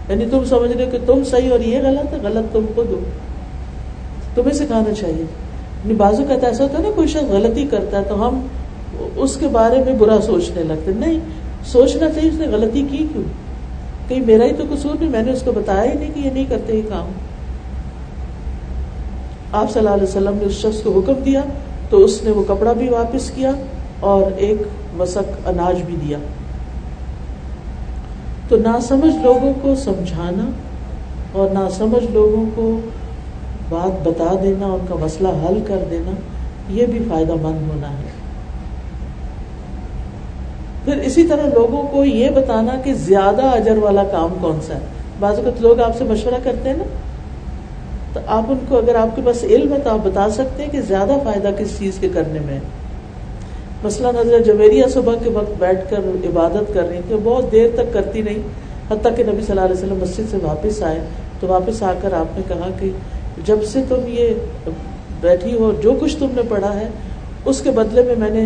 [0.09, 2.87] یعنی تم سمجھ رہے ہو کہ تم صحیح اور یہ غلط ہے، غلط تم خود
[2.89, 2.99] ہو۔
[4.35, 8.03] تمہیں سکھانا چاہیے۔ یعنی بازو کہتا ایسا ہوتا ہے نا، کوئی شخص غلطی کرتا ہے
[8.07, 8.47] تو ہم
[9.15, 11.19] اس کے بارے میں برا سوچنے لگتے نہیں،
[11.65, 13.23] سوچنا چاہیے اس نے غلطی کی کیوں؟
[14.07, 16.29] کہیں میرا ہی تو قصور نہیں، میں نے اس کو بتایا ہی نہیں کہ یہ
[16.29, 17.11] نہیں کرتے، یہ کام۔
[19.51, 21.41] آپ صلی اللہ علیہ وسلم نے اس شخص کو حکم دیا
[21.89, 23.51] تو اس نے وہ کپڑا بھی واپس کیا
[23.99, 24.57] اور ایک
[24.97, 26.17] مسک اناج بھی دیا۔
[28.49, 30.49] تو نہ سمجھ لوگوں کو سمجھانا
[31.31, 32.79] اور نہ سمجھ لوگوں کو
[33.69, 36.11] بات بتا دینا، ان کا مسئلہ حل کر دینا،
[36.69, 38.17] یہ بھی فائدہ مند ہونا ہے۔
[40.85, 44.79] پھر اسی طرح لوگوں کو یہ بتانا کہ زیادہ اجر والا کام کون سا ہے۔
[45.19, 46.83] بعض اوقات لوگ آپ سے مشورہ کرتے ہیں نا۔
[48.13, 50.71] تو آپ ان کو، اگر آپ کے پاس علم ہے تو آپ بتا سکتے ہیں
[50.71, 52.59] کہ زیادہ فائدہ کس چیز کے کرنے میں
[53.83, 57.93] مسئلہ نظر جویریہ صبح کے وقت بیٹھ کر عبادت کر رہی تھی بہت دیر تک
[57.93, 58.41] کرتی نہیں
[58.91, 60.99] حتیٰ کہ نبی صلی اللہ علیہ وسلم مسجد سے واپس آئے۔
[61.39, 62.89] تو واپس آ کر آپ نے کہا کہ
[63.45, 64.33] جب سے تم یہ
[65.21, 66.87] بیٹھی ہو، جو کچھ تم نے پڑھا ہے،
[67.45, 68.45] اس کے بدلے میں میں نے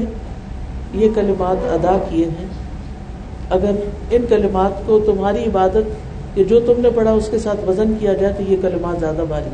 [0.94, 2.48] یہ کلمات ادا کیے ہیں۔
[3.50, 3.72] اگر
[4.12, 8.34] ان کلمات کو تمہاری عبادت جو تم نے پڑھا اس کے ساتھ وزن کیا جائے
[8.38, 9.50] تو یہ کلمات زیادہ باری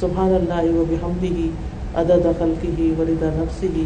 [0.00, 1.48] سبحان اللہ و بحمدی ہی
[1.94, 3.84] عدد خلقی ہی وردا نفسی ہی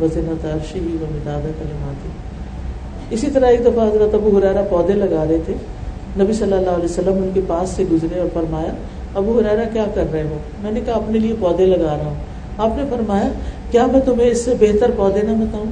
[0.00, 2.06] وزن ترشی ہی و مداد کلمات
[3.10, 5.54] اسی طرح ایک دفعہ حضرت ابو حرارہ پودے لگا رہے تھے۔
[6.18, 8.72] نبی صلی اللہ علیہ وسلم ان کے پاس سے گزرے اور فرمایا،
[9.14, 12.14] ابو حرارہ کیا کر رہے ہو؟ میں نے کہا، اپنے لیے پودے لگا رہا ہوں۔
[12.58, 13.28] آپ نے فرمایا،
[13.70, 15.66] کیا میں تمہیں اس سے بہتر پودے نہ بتاؤں؟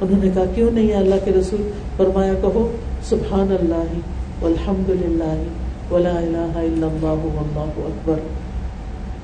[0.00, 2.72] انہوں نے کہا، کیوں نہیں اللہ کے رسول؟ فرمایا، کہو
[3.08, 5.34] سبحان اللہ الحمد للہ
[5.90, 8.14] ولا الہ الا اللہ واللہ اکبر۔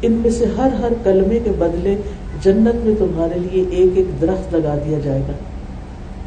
[0.03, 1.97] ان میں سے ہر ہر کلمے کے بدلے
[2.41, 5.33] جنت میں تمہارے لیے ایک ایک درخت لگا دیا جائے گا۔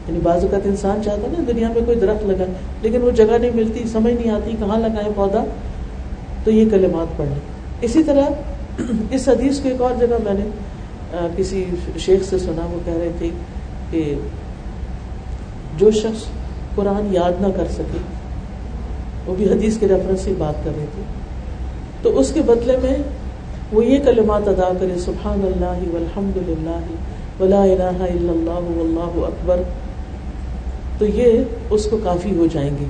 [0.08, 2.43] یعنی بعض اوقات انسان چاہتا نا دنیا میں کوئی درخت لگا
[2.82, 5.43] لیکن وہ جگہ نہیں ملتی، سمجھ نہیں آتی کہاں لگائے پودا۔
[6.43, 7.36] تو یہ کلمات پڑھیں
[7.82, 8.24] اسی طرح
[9.12, 10.49] اس حدیث کو ایک اور جگہ میں نے
[11.38, 11.66] کسی
[11.97, 13.30] شیخ سے سنا، وہ کہہ رہے تھے
[13.91, 14.16] کہ
[15.78, 16.24] جو شخص
[16.76, 17.97] قرآن یاد نہ کر سکے،
[19.26, 21.01] وہ بھی حدیث کے ریفرنس سے بات کر رہے تھے۔
[22.01, 22.97] تو اس کے بدلے میں
[23.72, 26.80] وہ یہ کلمات ادا کرے، سبحان اللہ والحمد للہ
[27.39, 29.61] ولا الہ الا اللہ واللہ اکبر،
[30.97, 32.86] تو یہ اس کو کافی ہو جائیں گے۔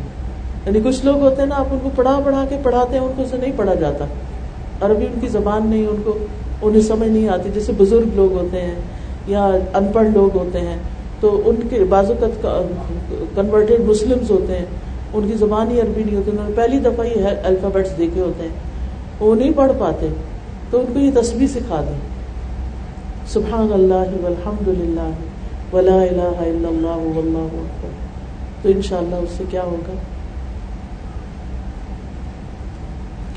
[0.65, 3.11] یعنی کچھ لوگ ہوتے ہیں نا، آپ ان کو پڑھا پڑھا کے پڑھاتے ہیں، ان
[3.15, 4.05] کو سے نہیں پڑھا جاتا۔
[4.81, 6.17] عربی ان کی زبان نہیں، ان کو
[6.61, 8.75] انہیں سمجھ نہیں آتی۔ جیسے بزرگ لوگ ہوتے ہیں
[9.27, 10.77] یا ان پڑھ لوگ ہوتے ہیں،
[11.19, 12.47] تو ان کے بعض اوقات
[13.35, 14.65] کنورٹیڈ مسلمس ہوتے ہیں۔
[15.13, 17.11] ان کی زبان ہی عربی نہیں ہوتی، انہوں نے پہلی دفعہ ہی
[17.43, 18.55] الفابیٹس دیکھے ہوتے ہیں۔
[19.19, 20.07] وہ نہیں پڑھ پاتے۔
[20.75, 21.99] تو ان کو یہ تصویر سکھا دیں۔
[23.27, 25.09] سبحان اللہ والحمد للہ
[25.75, 27.89] ولا الہ الا اللہ واللہ اکبر۔
[28.61, 29.93] تو انشاءاللہ اس سے کیا ہوگا؟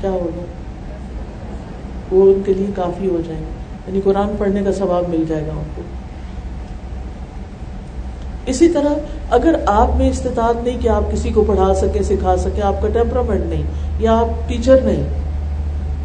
[0.01, 0.45] کیا ہوگا؟
[2.11, 3.51] وہ ان کے لیے کافی ہو جائیں گے۔
[3.87, 5.81] یعنی قرآن پڑھنے کا ثواب مل جائے گا ان کو۔
[8.45, 8.93] اسی طرح
[9.29, 12.87] اگر آپ میں استطاعت نہیں کہ آپ کسی کو پڑھا سکے سکھا سکے آپ کا
[12.87, 13.63] ٹیمپرامنٹ نہیں
[13.99, 15.03] یا آپ ٹیچر نہیں،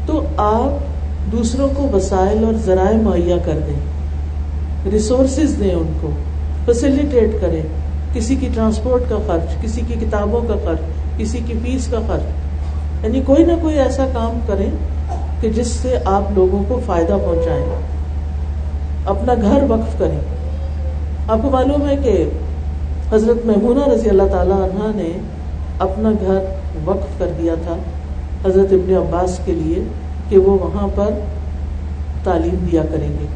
[0.07, 0.94] تو آپ
[1.33, 3.81] دوسروں کو وسائل اور ذرائع مہیا کر دیں۔
[4.91, 6.11] ریسورسز دیں ان کو۔
[6.67, 7.63] فیسلٹیٹ کریں۔
[8.13, 10.79] کسی کی ٹرانسپورٹ کا خرچ، کسی کی کتابوں کا خرچ،
[11.19, 12.23] کسی کی فیس کا خرچ۔
[13.05, 14.71] یعنی کوئی نہ کوئی ایسا کام کریں
[15.41, 17.65] کہ جس سے آپ لوگوں کو فائدہ پہنچائیں۔
[19.07, 20.19] اپنا گھر وقف کریں۔
[21.29, 22.29] آپ کو معلوم ہے کہ
[23.13, 25.19] حضرت محمونہ رضی اللہ تعالی عنہ نے
[25.79, 26.39] اپنا گھر
[26.85, 27.77] وقف کر دیا تھا
[28.47, 29.83] حضرت ابن عباس کے لیے۔
[30.29, 31.11] کہ وہ وہاں پر
[32.25, 33.27] تعلیم دیا کریں گے۔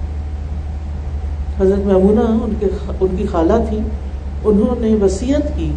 [1.61, 2.67] حضرت محمونہ ان کے
[3.01, 3.79] ان کی خالہ تھی
[4.45, 5.73] انہوں نے وسیعت کی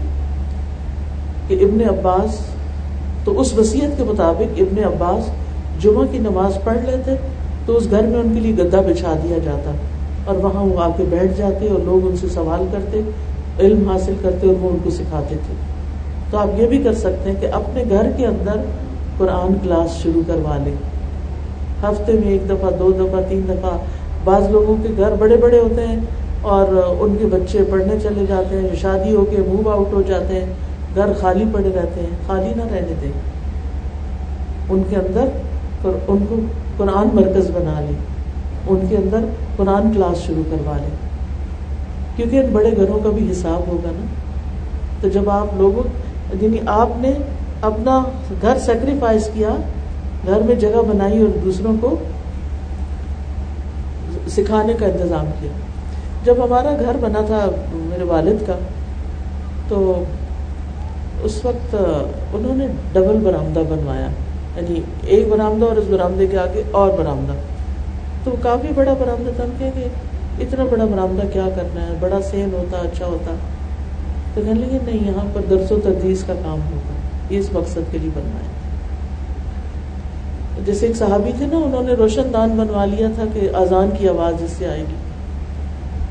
[1.47, 2.37] کہ ابن عباس،
[3.23, 5.29] تو اس وسیعت کے مطابق ابن عباس
[5.83, 7.11] جمعہ کی نماز پڑھ لیتے،
[7.65, 9.71] تو اس گھر میں ان کے لیے گدا بچھا دیا جاتا۔
[10.25, 13.01] اور وہاں وہ آ کے بیٹھ جاتے اور لوگ ان سے سوال کرتے،
[13.59, 15.53] علم حاصل کرتے اور وہ ان کو سکھاتے تھے۔
[16.31, 18.53] تو آپ یہ بھی کر سکتے ہیں کہ اپنے گھر کے اندر
[19.17, 21.00] قرآن کلاس شروع کروا لیں۔
[21.83, 23.77] ہفتے میں ایک دفعہ، دو دفعہ، تین دفعہ
[24.23, 25.99] بعض لوگوں کے گھر بڑے بڑے ہوتے ہیں
[26.41, 26.67] اور
[26.99, 30.45] ان کے بچے پڑھنے چلے جاتے ہیں، شادی ہو کے موو آؤٹ ہو جاتے ہیں،
[30.95, 33.11] گھر خالی پڑے رہتے ہیں، خالی نہ رہنے دیں
[34.69, 35.27] ان کے اندر
[36.07, 36.35] ان کو
[36.77, 37.97] قرآن مرکز بنا لیں۔
[38.67, 39.19] ان کے اندر
[39.57, 40.95] قرآن کلاس شروع کروا لیں۔
[42.15, 44.05] کیونکہ ان بڑے گھروں کا بھی حساب ہوگا نا۔
[45.01, 45.83] تو جب آپ لوگوں
[46.41, 47.13] یعنی آپ نے
[47.61, 48.03] اپنا
[48.41, 49.49] گھر سیکریفائز کیا
[50.27, 51.95] گھر میں جگہ بنائی اور دوسروں کو
[54.29, 55.51] سکھانے کا انتظام کیا۔
[56.23, 58.53] جب ہمارا گھر بنا تھا میرے والد کا،
[59.67, 60.03] تو
[61.23, 61.75] اس وقت
[62.33, 64.07] انہوں نے ڈبل برآمدہ بنوایا۔
[64.55, 67.33] یعنی ایک برآمدہ اور اس برآمدے کے آگے اور برآمدہ۔
[68.23, 69.87] تو کافی بڑا برآمدہ تھا۔ ہم کہیں کہ
[70.39, 73.35] اتنا بڑا برآمدہ کیا کرنا ہے؟ بڑا سین ہوتا اچھا ہوتا۔
[74.33, 76.93] تو کہنے لگے، نہیں، یہاں پر درس و تدریس کا کام ہوگا
[77.29, 78.60] یہ اس مقصد کے لیے بنوایا۔
[80.65, 84.09] جیسے ایک صحابی تھے نا، انہوں نے روشن دان بنوا لیا تھا کہ اذان کی
[84.09, 84.95] آواز اس سے آئے گی۔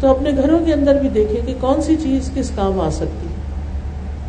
[0.01, 3.27] تو اپنے گھروں کے اندر بھی دیکھیں کہ کون سی چیز کس کام آ سکتی،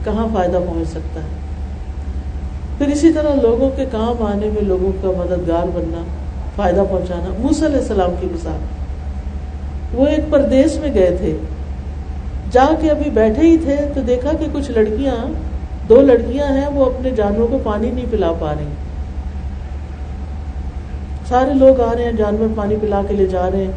[0.03, 1.41] کہاں فائدہ پہنچ سکتا ہے۔
[2.77, 6.03] پھر اسی طرح لوگوں کے کام آنے میں لوگوں کا مددگار بننا،
[6.55, 8.59] فائدہ پہنچانا موس علیہ السلام کی مثال۔
[9.93, 11.37] وہ ایک پردیس میں گئے تھے۔
[12.51, 15.29] جا کے ابھی بیٹھے ہی تھے تو دیکھا کہ کچھ لڑکیاں،
[15.89, 18.73] دو لڑکیاں ہیں، وہ اپنے جانوروں کو پانی نہیں پلا پا رہی۔
[21.31, 23.71] سارے لوگ آ رہے ہیں، جانور پانی پلا کے لے جا رہے ہیں۔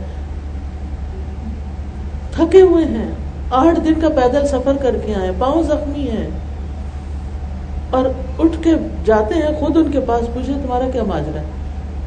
[2.33, 3.13] تھکے ہوئے ہیں۔
[3.51, 6.27] آٹھ دن کا پیدل سفر کر کے آئے، پاؤں زخمی ہیں۔
[7.91, 8.07] اور
[8.39, 8.71] اٹھ کے
[9.05, 11.45] جاتے ہیں، خود ان کے پاس پوچھے، تمہارا کیا ماجرا ہے؟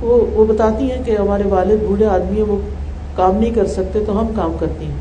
[0.01, 2.57] وہ وہ بتاتی ہیں کہ ہمارے والد بوڑھے آدمی ہیں، وہ
[3.15, 4.97] کام نہیں کر سکتے، تو ہم کام کرتی ہیں۔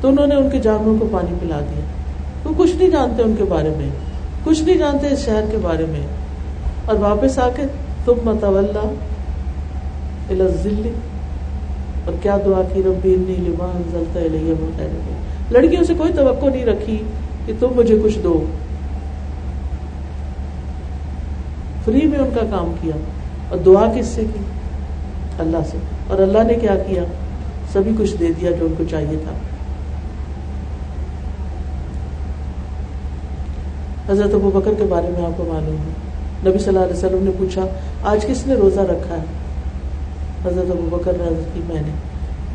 [0.00, 1.84] تو انہوں نے ان کے جانوروں کو پانی پلا دیا۔
[2.48, 3.88] وہ کچھ نہیں جانتے ان کے بارے میں،
[4.44, 6.06] کچھ نہیں جانتے اس شہر کے بارے میں۔
[6.86, 7.62] اور واپس آ کے
[8.04, 8.94] تم متولہ
[10.30, 13.16] اور کیا دعا کی ربی
[15.50, 17.02] لڑکیوں سے کوئی توقع نہیں رکھی
[17.46, 18.44] کہ تم مجھے کچھ دو.
[21.84, 22.96] فری میں ان کا کام کیا
[23.48, 24.42] اور دعا کس سے کی؟
[25.38, 25.78] اللہ سے.
[26.08, 27.04] اور اللہ نے کیا کیا؟
[27.72, 29.32] سبھی کچھ دے دیا جو ان کو چاہیے تھا.
[34.08, 35.94] حضرت ابو بکر کے بارے میں آپ کو معلوم ہے.
[36.48, 37.66] نبی صلی اللہ علیہ وسلم نے پوچھا،
[38.02, 39.35] آج کس نے روزہ رکھا ہے؟
[40.44, 41.92] حضرت ابو بکر نے حضرت کی میں نے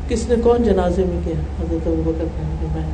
[0.07, 2.89] کس نے کون جنازے میں کیا؟ حضرت ابو بکر کہنے لگے، میں۔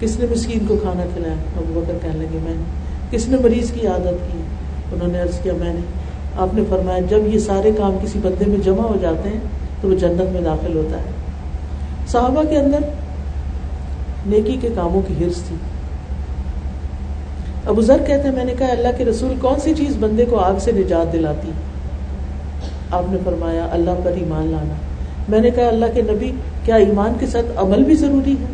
[0.00, 2.62] کس نے مسکین کو کھانا کھلایا؟ ابو بکر کہنے لگے، میں۔ نے
[3.10, 4.38] کس نے مریض کی عادت کی؟
[4.92, 5.80] انہوں نے عرض کیا، میں نے۔
[6.36, 9.40] آپ نے فرمایا، جب یہ سارے کام کسی بندے میں جمع ہو جاتے ہیں،
[9.80, 11.10] تو وہ جنت میں داخل ہوتا ہے۔
[12.08, 12.78] صحابہ کے اندر
[14.26, 15.56] نیکی کے کاموں کی ہرس تھی۔
[17.66, 20.38] ابو ذر کہتے ہیں، میں نے کہا، اللہ کے رسول کون سی چیز بندے کو
[20.38, 21.50] آگ سے نجات دلاتی؟
[22.90, 24.74] آپ نے فرمایا، اللہ پر ایمان لانا۔
[25.28, 26.32] میں نے کہا، اللہ کے نبی،
[26.64, 28.46] کیا ایمان کے ساتھ عمل بھی ضروری ہے؟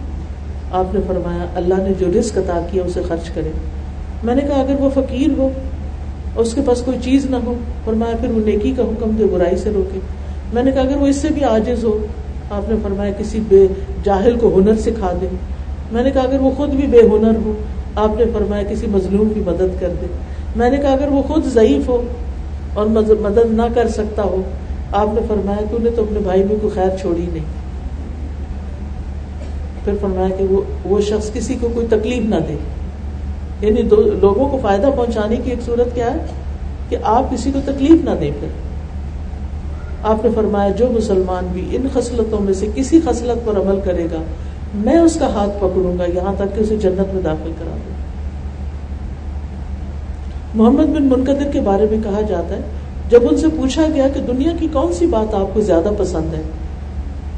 [0.72, 3.50] آپ نے فرمایا، اللہ نے جو رزق عطا کیا، اسے خرچ کرے۔
[4.24, 5.48] میں نے کہا، اگر وہ فقیر ہو،
[6.36, 9.56] اس کے پاس کوئی چیز نہ ہو، فرمایا، پھر وہ نیکی کا حکم دے، برائی
[9.56, 9.98] سے روکے۔
[10.52, 12.06] میں نے کہا، اگر وہ اس سے بھی عاجز ہو،
[12.50, 13.66] آپ نے فرمایا، کسی بے
[14.04, 15.26] جاہل کو ہنر سکھا دے۔
[15.92, 17.52] میں نے کہا، اگر وہ خود بھی بے ہنر ہو،
[17.96, 20.06] آپ نے فرمایا، کسی مظلوم کی مدد کر دے۔
[20.56, 22.02] میں نے کہا، اگر وہ خود ضعیف ہو
[22.76, 24.42] اور مدد نہ کر سکتا ہو۔
[24.92, 27.44] آپ نے فرمایا تو نے تو اپنے بھائی میں کوئی خیر چھوڑی نہیں۔
[29.84, 32.56] پھر فرمایا کہ وہ وہ شخص کسی کو کوئی تکلیف نہ دے۔
[33.60, 36.18] یعنی دو لوگوں کو فائدہ پہنچانے کی ایک صورت کیا ہے
[36.88, 38.48] کہ آپ کسی کو تکلیف نہ دیں پھر۔
[40.02, 44.04] آپ نے فرمایا جو مسلمان بھی ان خصلتوں میں سے کسی خصلت پر عمل کرے
[44.04, 44.22] گا،
[44.74, 47.95] میں اس کا ہاتھ پکڑوں گا، یہاں تک کہ اسے جنت میں داخل کرا دوں۔
[50.56, 52.60] محمد بن منقدر کے بارے میں کہا جاتا ہے،
[53.10, 56.34] جب ان سے پوچھا گیا کہ دنیا کی کون سی بات آپ کو زیادہ پسند
[56.34, 56.42] ہے،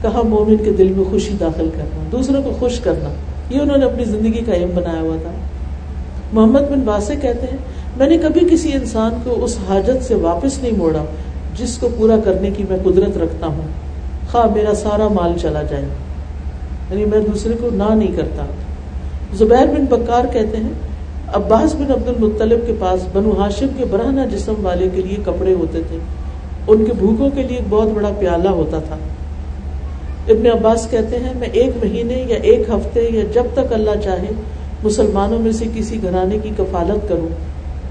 [0.03, 3.09] کہا مومن کے دل میں خوشی داخل کرنا، دوسروں کو خوش کرنا،
[3.51, 5.31] یہ انہوں نے اپنی زندگی کا ایم بنایا ہوا تھا۔
[6.33, 7.59] محمد بن واسع کہتے ہیں،
[7.97, 11.05] میں نے کبھی کسی انسان کو اس حاجت سے واپس نہیں موڑا
[11.59, 13.69] جس کو پورا کرنے کی میں قدرت رکھتا ہوں۔
[14.33, 15.85] خواہ میرا سارا مال چلا جائے۔
[16.91, 18.47] یعنی میں دوسرے کو نہ نہیں کرتا۔
[19.35, 20.88] زبیر بن بکار کہتے ہیں
[21.35, 25.55] عباس بن عبد المطلب کے پاس بنو ہاشم کے برہنہ جسم والے کے لیے کپڑے
[25.55, 25.99] ہوتے تھے۔
[26.67, 28.97] ان کے بھوکوں کے لیے ایک بہت بڑا پیالہ ہوتا تھا۔
[30.29, 34.27] ابن عباس کہتے ہیں، میں ایک مہینے یا ایک ہفتے یا جب تک اللہ چاہے
[34.85, 37.29] مسلمانوں میں سے کسی گھرانے کی کفالت کروں،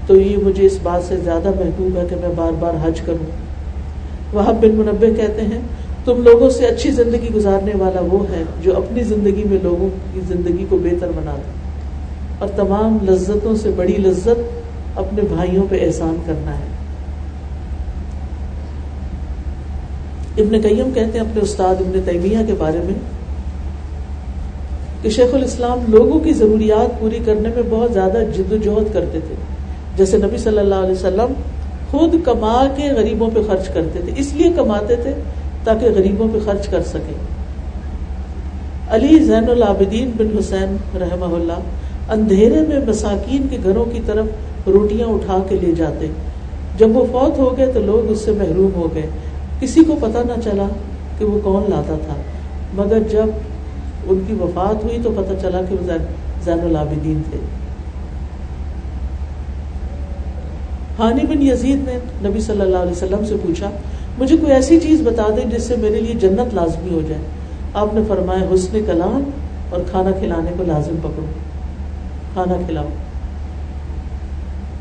[0.06, 3.30] تو یہ مجھے اس بات سے زیادہ محبوب ہے کہ میں بار بار حج کروں۔
[4.32, 5.60] وہ بن منبع کہتے ہیں،
[6.04, 10.20] تم لوگوں سے اچھی زندگی گزارنے والا وہ ہے جو اپنی زندگی میں لوگوں کی
[10.28, 11.67] زندگی کو بہتر بنا دے۔
[12.38, 16.66] اور تمام لذتوں سے بڑی لذت اپنے بھائیوں پہ احسان کرنا ہے۔
[20.38, 22.94] ابن قیم کہتے ہیں اپنے استاد ابن تیمیہ کے بارے میں
[25.02, 29.20] کہ شیخ الاسلام لوگوں کی ضروریات پوری کرنے میں بہت زیادہ جد و جہد کرتے
[29.28, 29.34] تھے۔
[29.96, 31.32] جیسے نبی صلی اللہ علیہ وسلم
[31.90, 35.14] خود کما کے غریبوں پہ خرچ کرتے تھے، اس لیے کماتے تھے
[35.64, 37.14] تاکہ غریبوں پہ خرچ کر سکے
[38.90, 41.60] علی زین العابدین بن حسین رحمہ اللہ
[42.10, 44.26] اندھیرے میں مساکین کے گھروں کی طرف
[44.66, 46.06] روٹیاں اٹھا کے لے جاتے۔
[46.78, 49.06] جب وہ فوت ہو گئے تو لوگ اس سے محروم ہو گئے۔
[49.60, 50.66] کسی کو پتہ نہ چلا
[51.18, 52.14] کہ وہ کون لاتا تھا۔
[52.74, 53.26] مگر جب
[54.06, 55.92] ان کی وفات ہوئی تو پتہ چلا کہ وہ
[56.44, 57.38] زین العابدین تھے۔
[60.98, 63.70] ہانی بن یزید نے نبی صلی اللہ علیہ وسلم سے پوچھا،
[64.18, 67.20] مجھے کوئی ایسی چیز بتا دیں جس سے میرے لیے جنت لازمی ہو جائے؟
[67.74, 69.30] آپ نے فرمایا، حسن کلام
[69.70, 71.47] اور کھانا کھلانے کو لازم پکڑو۔
[72.44, 72.88] کھانا کھلاؤ۔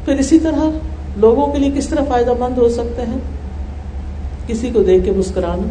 [0.05, 0.69] پھر اسی طرح
[1.17, 3.17] لوگوں کے لیے کس طرح فائدہ مند ہو سکتے ہیں؟
[4.47, 5.67] کسی کو دیکھ کے مسکرانا،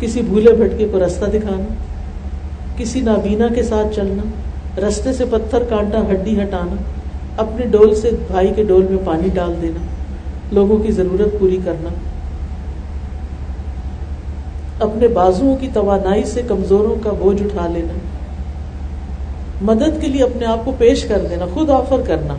[0.00, 1.74] کسی بھولے بھٹکے کو رستہ دکھانا،
[2.76, 4.22] کسی نابینا کے ساتھ چلنا،
[4.88, 6.76] رستے سے پتھر کانٹا ہڈی ہٹانا
[7.36, 9.84] اپنے ڈول سے بھائی کے ڈول میں پانی ڈال دینا،
[10.52, 11.88] لوگوں کی ضرورت پوری کرنا۔
[14.80, 17.92] اپنے بازو کی توانائی سے کمزوروں کا بوجھ اٹھا لینا۔
[19.62, 22.34] مدد کے لیے اپنے آپ کو پیش کر دینا، خود آفر کرنا۔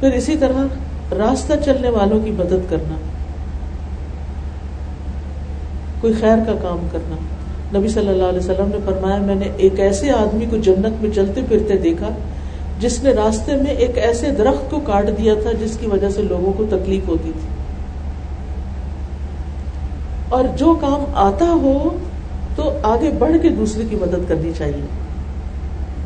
[0.00, 0.66] پھر اسی طرح
[1.14, 2.94] راستہ چلنے والوں کی مدد کرنا۔
[6.00, 7.16] کوئی خیر کا کام کرنا۔
[7.78, 11.10] نبی صلی اللہ علیہ وسلم نے فرمایا، میں نے ایک ایسے آدمی کو جنت میں
[11.14, 12.08] چلتے پھرتے دیکھا،
[12.78, 16.22] جس نے راستے میں ایک ایسے درخت کو کاٹ دیا تھا، جس کی وجہ سے
[16.22, 17.48] لوگوں کو تکلیف ہوتی تھی۔
[20.28, 21.98] اور جو کام آتا ہو
[22.62, 24.86] تو آگے بڑھ کے دوسرے کی مدد کرنی چاہیے۔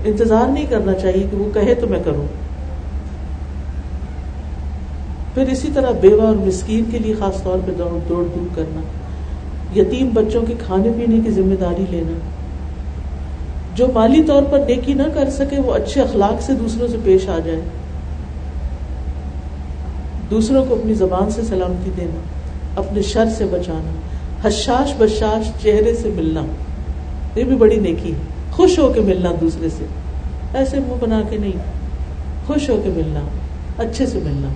[0.05, 2.27] انتظار نہیں کرنا چاہیے کہ وہ کہے تو میں کروں۔
[5.35, 8.81] پھر اسی طرح بیوہ اور مسکین کے لیے خاص طور پہ دوڑ دوڑ دور کرنا،
[9.79, 12.19] یتیم بچوں کے کھانے پینے کی ذمہ داری لینا۔
[13.75, 17.29] جو مالی طور پر نیکی نہ کر سکے، وہ اچھے اخلاق سے دوسروں سے پیش
[17.29, 17.61] آ جائے۔
[20.31, 22.21] دوسروں کو اپنی زبان سے سلامتی دینا،
[22.77, 24.04] اپنے شر سے بچانا۔
[24.45, 26.43] حشاش بشاش چہرے سے ملنا،
[27.37, 28.19] یہ بھی بڑی نیکی ہے۔
[28.51, 29.85] خوش ہو کے ملنا دوسرے سے۔
[30.55, 31.53] ایسے منہ بنا کے نہیں۔
[32.47, 33.21] خوش ہو کے ملنا،
[33.79, 34.49] اچھے سے ملنا۔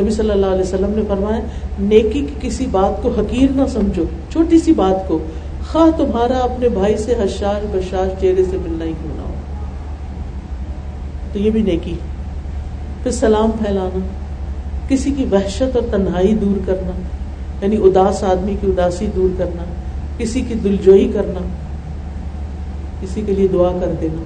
[0.00, 1.40] نبی صلی اللہ علیہ وسلم نے فرمایا،
[1.80, 5.18] نیکی کی کسی بات کو حقیر نہ سمجھو۔ چھوٹی سی بات کو۔
[5.72, 9.34] خواہ تمہارا اپنے بھائی سے حشاش بشاش چہرے سے ملنا ہی کیوں نہ ہو۔
[11.32, 11.94] تو یہ بھی نیکی
[13.02, 13.98] پھر سلام پھیلانا،
[14.88, 16.90] کسی کی وحشت اور تنہائی دور کرنا۔
[17.62, 19.64] یعنی اداس آدمی کی اداسی دور کرنا،
[20.18, 21.40] کسی کی دلجوئی کرنا،
[23.00, 24.22] کسی کے لیے دعا کر دینا۔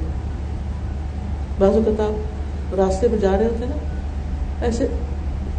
[1.58, 3.76] بعض اوقات راستے پہ جا رہے ہوتے نا،
[4.60, 4.86] ایسے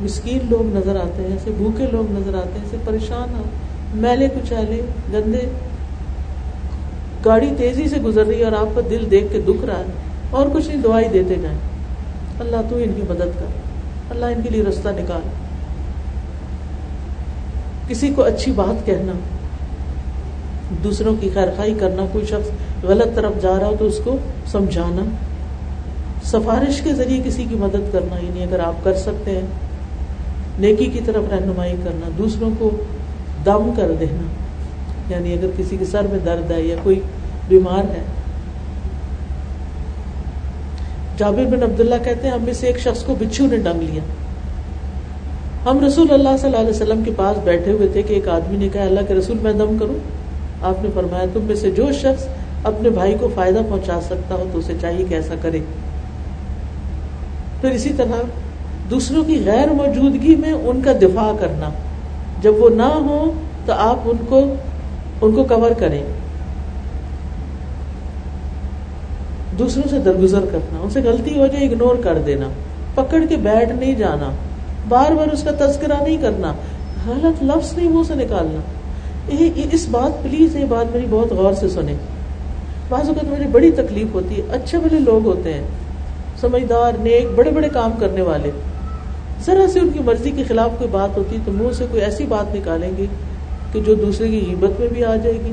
[0.01, 3.43] مسکین لوگ نظر آتے ہیں، ایسے بھوکے لوگ نظر آتے ہیں، ایسے پریشان ہو
[3.95, 4.81] میلے کچالے،
[5.13, 5.45] گندے،
[7.25, 9.91] گاڑی تیزی سے گزر رہی ہے اور آپ کا دل دیکھ کے دکھ رہا ہے،
[10.29, 11.57] اور کچھ نہیں دعائی دیتے جائیں۔
[12.39, 13.49] اللہ تو ان کی مدد کر،
[14.09, 15.29] اللہ ان کے لیے رستہ نکال۔
[17.91, 19.13] کسی کو اچھی بات کہنا،
[20.83, 24.17] دوسروں کی خیر خائی کرنا، کوئی شخص غلط طرف جا رہا ہو تو اس کو
[24.51, 25.03] سمجھانا،
[26.23, 29.45] سفارش کے ذریعے کسی کی مدد کرنا یعنی اگر آپ کر سکتے ہیں،
[30.59, 32.69] نیکی کی طرف رہنمائی کرنا، دوسروں کو
[33.45, 34.27] دم کر دینا
[35.09, 36.99] یعنی اگر کسی کے سر میں درد ہے یا کوئی
[37.47, 38.01] بیمار ہے۔
[41.17, 44.01] جابر بن عبداللہ کہتے ہیں، ہم میں سے ایک شخص کو بچھو نے ڈنگ لیا۔
[45.65, 48.57] ہم رسول اللہ صلی اللہ علیہ وسلم کے پاس بیٹھے ہوئے تھے کہ ایک آدمی
[48.57, 49.93] نے کہا، اللہ کے رسول، میں دم کروں؟
[50.61, 52.27] آپ نے فرمایا، تم میں سے جو شخص
[52.63, 55.59] اپنے بھائی کو فائدہ پہنچا سکتا ہو تو اسے چاہیے کہ ایسا کرے۔
[57.61, 58.21] پھر اسی طرح
[58.89, 61.69] دوسروں کی غیر موجودگی میں ان کا دفاع کرنا۔
[62.41, 63.31] جب وہ نہ ہو
[63.65, 64.55] تو آپ ان کو
[65.21, 66.03] ان کو کور کریں۔
[69.59, 72.47] دوسروں سے درگزر کرنا، ان سے غلطی ہو جائے اگنور کر دینا۔
[72.95, 74.31] پکڑ کے بیٹھ نہیں جانا۔
[74.89, 76.53] بار بار اس کا تذکرہ نہیں کرنا،
[77.07, 78.59] غلط لفظ نہیں منہ سے نکالنا۔
[79.71, 81.95] اس بات، پلیز یہ بات میری بہت غور سے سنیں۔
[82.89, 85.61] بعض اوقات میری بڑی تکلیف ہوتی ہے، اچھے بڑے لوگ ہوتے ہیں،
[86.41, 88.51] سمجھدار، نیک، بڑے بڑے کام کرنے والے۔
[89.45, 92.25] ذرا سے ان کی مرضی کے خلاف کوئی بات ہوتی تو منہ سے کوئی ایسی
[92.25, 93.05] بات نکالیں گے
[93.73, 95.51] کہ جو دوسرے کی غیبت میں بھی آ جائے گی،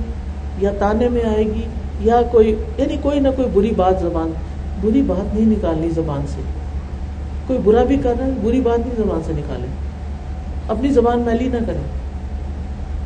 [0.59, 1.63] یا تانے میں آئے گی،
[2.01, 4.33] یا کوئی یعنی کوئی نہ کوئی بری بات زبان،
[4.81, 6.58] بری بات نہیں نکالنی زبان سے۔
[7.49, 9.67] کوئی برا بھی کر رہا ہے، بری بات نہیں زبان سے نکالے۔
[10.69, 11.81] اپنی زبان میلی نہ کرے۔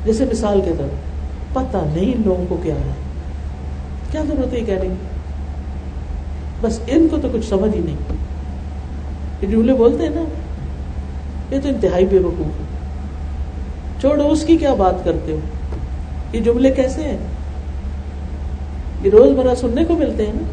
[0.05, 0.88] جیسے مثال کے طور
[1.53, 2.90] پتہ نہیں ان لوگوں کو کیا ہے۔
[4.11, 4.95] کیا ضرورت ہے یہ کہنے کی؟
[6.61, 7.97] بس ان کو تو کچھ سمجھ ہی نہیں۔
[9.43, 10.24] یہ جملے بولتے ہیں نا،
[11.55, 12.64] یہ تو انتہائی بے وقوف ہے
[14.01, 15.38] چھوڑو، اس کی کیا بات کرتے ہو؟
[16.32, 17.18] یہ جملے کیسے ہیں؟
[19.05, 20.51] یہ روز مرہ سننے کو ملتے ہیں نا۔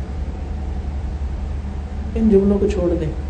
[2.16, 3.29] ان جملوں کو چھوڑ دیں۔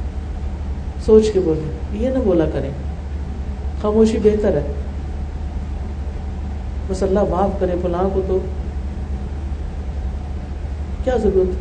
[1.06, 2.70] سوچ کے بولے، یہ نہ بولا کریں
[3.82, 4.74] خاموشی بہتر ہے۔
[6.88, 8.40] بس اللہ معاف کرے فلاں کو تو۔
[11.04, 11.56] کیا ضرورت؟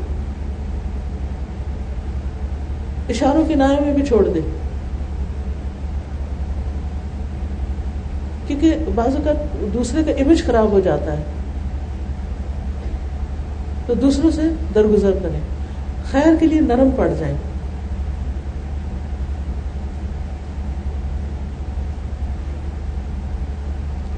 [3.11, 4.41] اشاروں کے نائے میں بھی چھوڑ دے۔
[8.47, 11.22] کیونکہ بعض اوقات دوسرے کا امیج خراب ہو جاتا ہے۔
[13.86, 14.43] تو دوسروں سے
[14.74, 15.41] درگزر کریں۔
[16.11, 17.34] خیر کے لیے نرم پڑ جائیں۔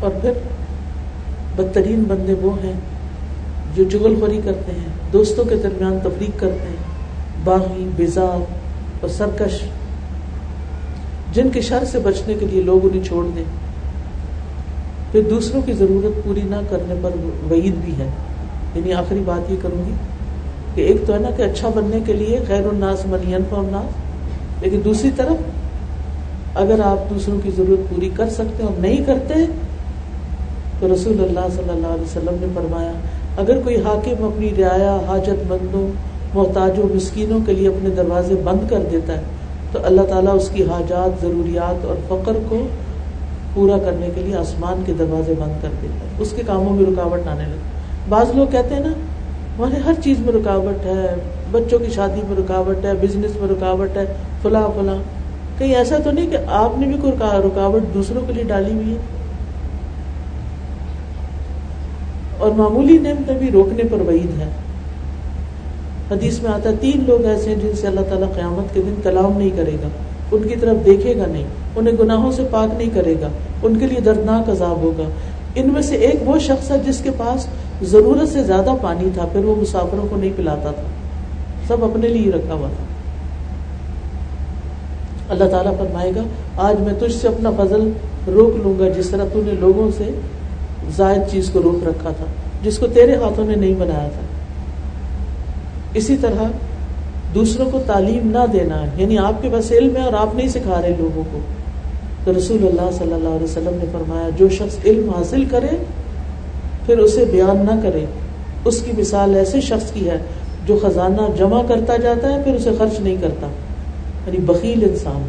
[0.01, 0.33] اور پھر
[1.57, 2.73] بدترین بندے وہ ہیں
[3.75, 6.77] جو جگل خوری کرتے ہیں، دوستوں کے درمیان تفریق کرتے ہیں،
[7.45, 8.45] باغی بزار
[9.01, 9.61] اور سرکش،
[11.33, 13.45] جن کے شر سے بچنے کے لیے لوگ انہیں چھوڑ دیں۔
[15.13, 17.11] پھر دوسروں کی ضرورت پوری نہ کرنے پر
[17.51, 18.09] وعید بھی ہے۔
[18.75, 19.95] یعنی آخری بات یہ کروں گی
[20.75, 23.95] کہ ایک تو ہے نا کہ اچھا بننے کے لیے خیر الناس منینف الناس،
[24.63, 25.37] لیکن دوسری طرف
[26.55, 29.35] اگر آپ دوسروں کی ضرورت پوری کر سکتے اور نہیں کرتے
[30.81, 32.93] تو رسول اللہ صلی اللہ علیہ وسلم نے فرمایا،
[33.37, 35.87] اگر کوئی حاکم اپنی رعایا، حاجت مندوں
[36.35, 39.23] محتاجوں مسکینوں کے لیے اپنے دروازے بند کر دیتا ہے،
[39.73, 42.67] تو اللہ تعالیٰ اس کی حاجات، ضروریات اور فقر کو
[43.55, 46.87] پورا کرنے کے لیے آسمان کے دروازے بند کر دیتا ہے۔ اس کے کاموں میں
[46.87, 48.93] رکاوٹ آنے لگے بعض لوگ کہتے ہیں نا
[49.59, 51.15] ہمارے ہر چیز میں رکاوٹ ہے،
[51.51, 54.05] بچوں کی شادی میں رکاوٹ ہے بزنس میں رکاوٹ ہے،
[54.43, 54.97] فلاں فلاں۔
[55.59, 57.13] کہیں ایسا تو نہیں کہ آپ نے بھی کوئی
[57.47, 58.99] رکاوٹ دوسروں کے لیے ڈالی ہوئی ہے؟
[62.41, 64.49] اور معمولی نعمتیں بھی روکنے پر وعید ہے
[66.11, 68.95] حدیث میں آتا ہے، تین لوگ ایسے ہیں جن سے اللہ تعالیٰ قیامت کے دن
[69.03, 69.89] کلام نہیں کرے گا،
[70.33, 71.45] ان کی طرف دیکھے گا نہیں،
[71.77, 73.29] انہیں گناہوں سے پاک نہیں کرے گا،
[73.63, 75.09] ان کے لیے دردناک عذاب ہوگا۔
[75.55, 77.47] ان میں سے ایک وہ شخص ہے جس کے پاس
[77.83, 80.83] ضرورت سے زیادہ پانی تھا، پھر وہ مسافروں کو نہیں پلاتا تھا،
[81.69, 82.85] سب اپنے لیے رکھا ہوا تھا۔
[85.29, 86.23] اللہ تعالیٰ فرمائے گا،
[86.57, 87.91] آج میں تجھ سے اپنا فضل
[88.27, 90.11] روک لوں گا، جس طرح تو نے لوگوں سے
[90.97, 92.25] زائد چیز کو روک رکھا تھا،
[92.63, 94.21] جس کو تیرے ہاتھوں نے نہیں بنایا تھا۔
[95.95, 96.43] اسی طرح
[97.35, 100.83] دوسروں کو تعلیم نہ دینا یعنی آپ کے پاس علم ہے اور آپ نہیں سکھا
[100.83, 101.39] رہے لوگوں کو۔
[102.25, 105.77] تو رسول اللہ صلی اللہ علیہ وسلم نے فرمایا، جو شخص علم حاصل کرے،
[106.87, 108.05] پھر اسے بیان نہ کرے۔
[108.65, 110.19] اس کی مثال ایسے شخص کی ہے
[110.67, 113.47] جو خزانہ جمع کرتا جاتا ہے، پھر اسے خرچ نہیں کرتا۔
[114.27, 115.29] یعنی بکیل انسان۔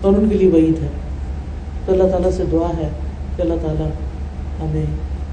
[0.00, 0.88] اور ان کے لیے وعید ہے۔
[1.86, 2.88] تو اللہ تعالیٰ سے دعا ہے
[3.36, 3.86] کہ اللہ تعالیٰ
[4.62, 4.86] ہمیں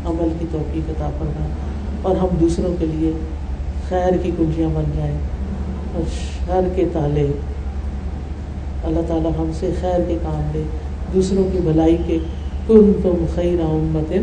[0.06, 1.50] عمل کی توفیق عطا فرمائے
[2.02, 3.12] اور ہم دوسروں کے لیے
[3.90, 5.18] خیر کی کنجیاں بن جائیں
[5.94, 7.28] اور شر کے تالے۔
[8.84, 10.64] اللہ تعالیٰ ہم سے خیر کے کام لے،
[11.14, 12.18] دوسروں کی بھلائی کے۔
[12.68, 14.14] تم تم خیر امت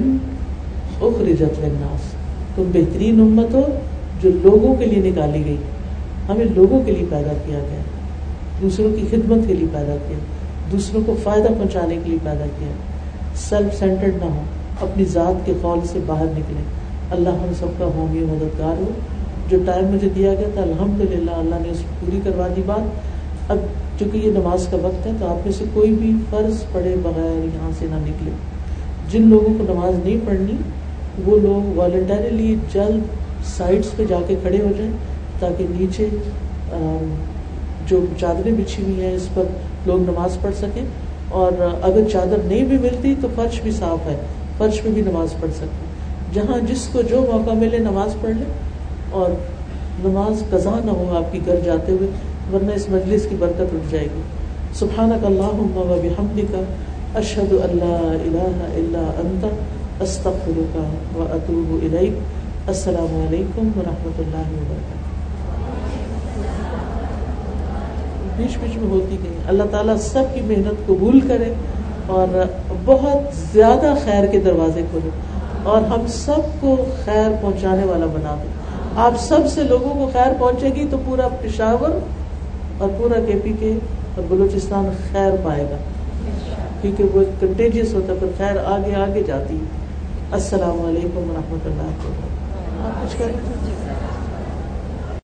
[1.01, 2.01] اخرجت للناس۔
[2.55, 3.63] تم بہترین امت ہو
[4.23, 5.57] جو لوگوں کے لیے نکالی گئی۔
[6.29, 7.83] ہمیں لوگوں کے لیے پیدا کیا گیا۔
[8.63, 10.19] دوسروں کی خدمت کے لیے پیدا کیا۔
[10.73, 12.69] دوسروں کو فائدہ پہنچانے کے لیے پیدا کیا۔
[13.35, 14.43] سیلف سینٹرڈ نہ ہو
[14.81, 16.63] اپنی ذات کے قول سے باہر نکلے۔
[17.11, 18.91] اللہ ہم سب کا ہوگی مددگار ہو
[19.49, 23.51] جو ٹائم مجھے دیا گیا تھا الحمد للہ اللہ نے اس پوری کروا دی بات۔
[23.51, 23.59] اب
[23.99, 27.45] چونکہ یہ نماز کا وقت ہے، تو آپ میں سے کوئی بھی فرض پڑے بغیر
[27.45, 28.31] یہاں سے نہ نکلے۔
[29.11, 30.57] جن لوگوں کو نماز نہیں پڑھنی،
[31.25, 33.03] وہ لوگ والنٹریلی جلد
[33.57, 34.93] سائڈس پہ جا کے کھڑے ہو جائیں،
[35.39, 36.09] تاکہ نیچے
[37.87, 39.43] جو چادریں بچھی ہوئی ہیں، اس پر
[39.87, 40.85] لوگ نماز پڑھ سکیں۔
[41.29, 41.53] اور
[41.83, 44.17] اگر چادر نہیں بھی ملتی، تو فرش بھی صاف ہے۔
[44.59, 45.85] فرش پہ بھی نماز پڑھ سکتے
[46.35, 48.45] جہاں جس کو جو موقع ملے نماز پڑھ لے
[49.11, 49.31] اور
[50.05, 52.09] نماز قضا نہ ہو آپ کی گھر جاتے ہوئے،
[52.53, 54.21] ورنہ اس مجلس کی برکت اٹھ جائے گی۔
[54.75, 56.01] سبحانہ اللہ و
[56.53, 56.61] کا
[57.15, 59.47] اشد اللہ الہ الا انت،
[60.03, 60.77] استغفرک
[61.17, 62.13] و اتوب الیک۔
[62.69, 65.05] السلام علیکم ورحمۃ اللہ وبرکاتہ۔
[68.37, 71.53] بیچ بیچ میں ہوتی گئی۔ اللہ تعالیٰ سب کی محنت قبول کرے۔
[72.07, 72.45] اور
[72.85, 75.11] بہت زیادہ خیر کے دروازے کھولے
[75.63, 78.49] اور ہم سب کو خیر پہنچانے والا بنا دے
[78.97, 81.99] آپ سب سے لوگوں کو خیر پہنچے گی تو پورا پشاور
[82.79, 83.73] اور پورا کے پی کے
[84.17, 85.77] اور بلوچستان خیر پائے گا۔
[86.81, 89.59] کیونکہ وہ کنٹیجیس ہوتا ہے، پھر خیر آگے آگے جاتی
[90.31, 93.84] السلام علیکم و رحمۃ اللہ وبرکاتہ۔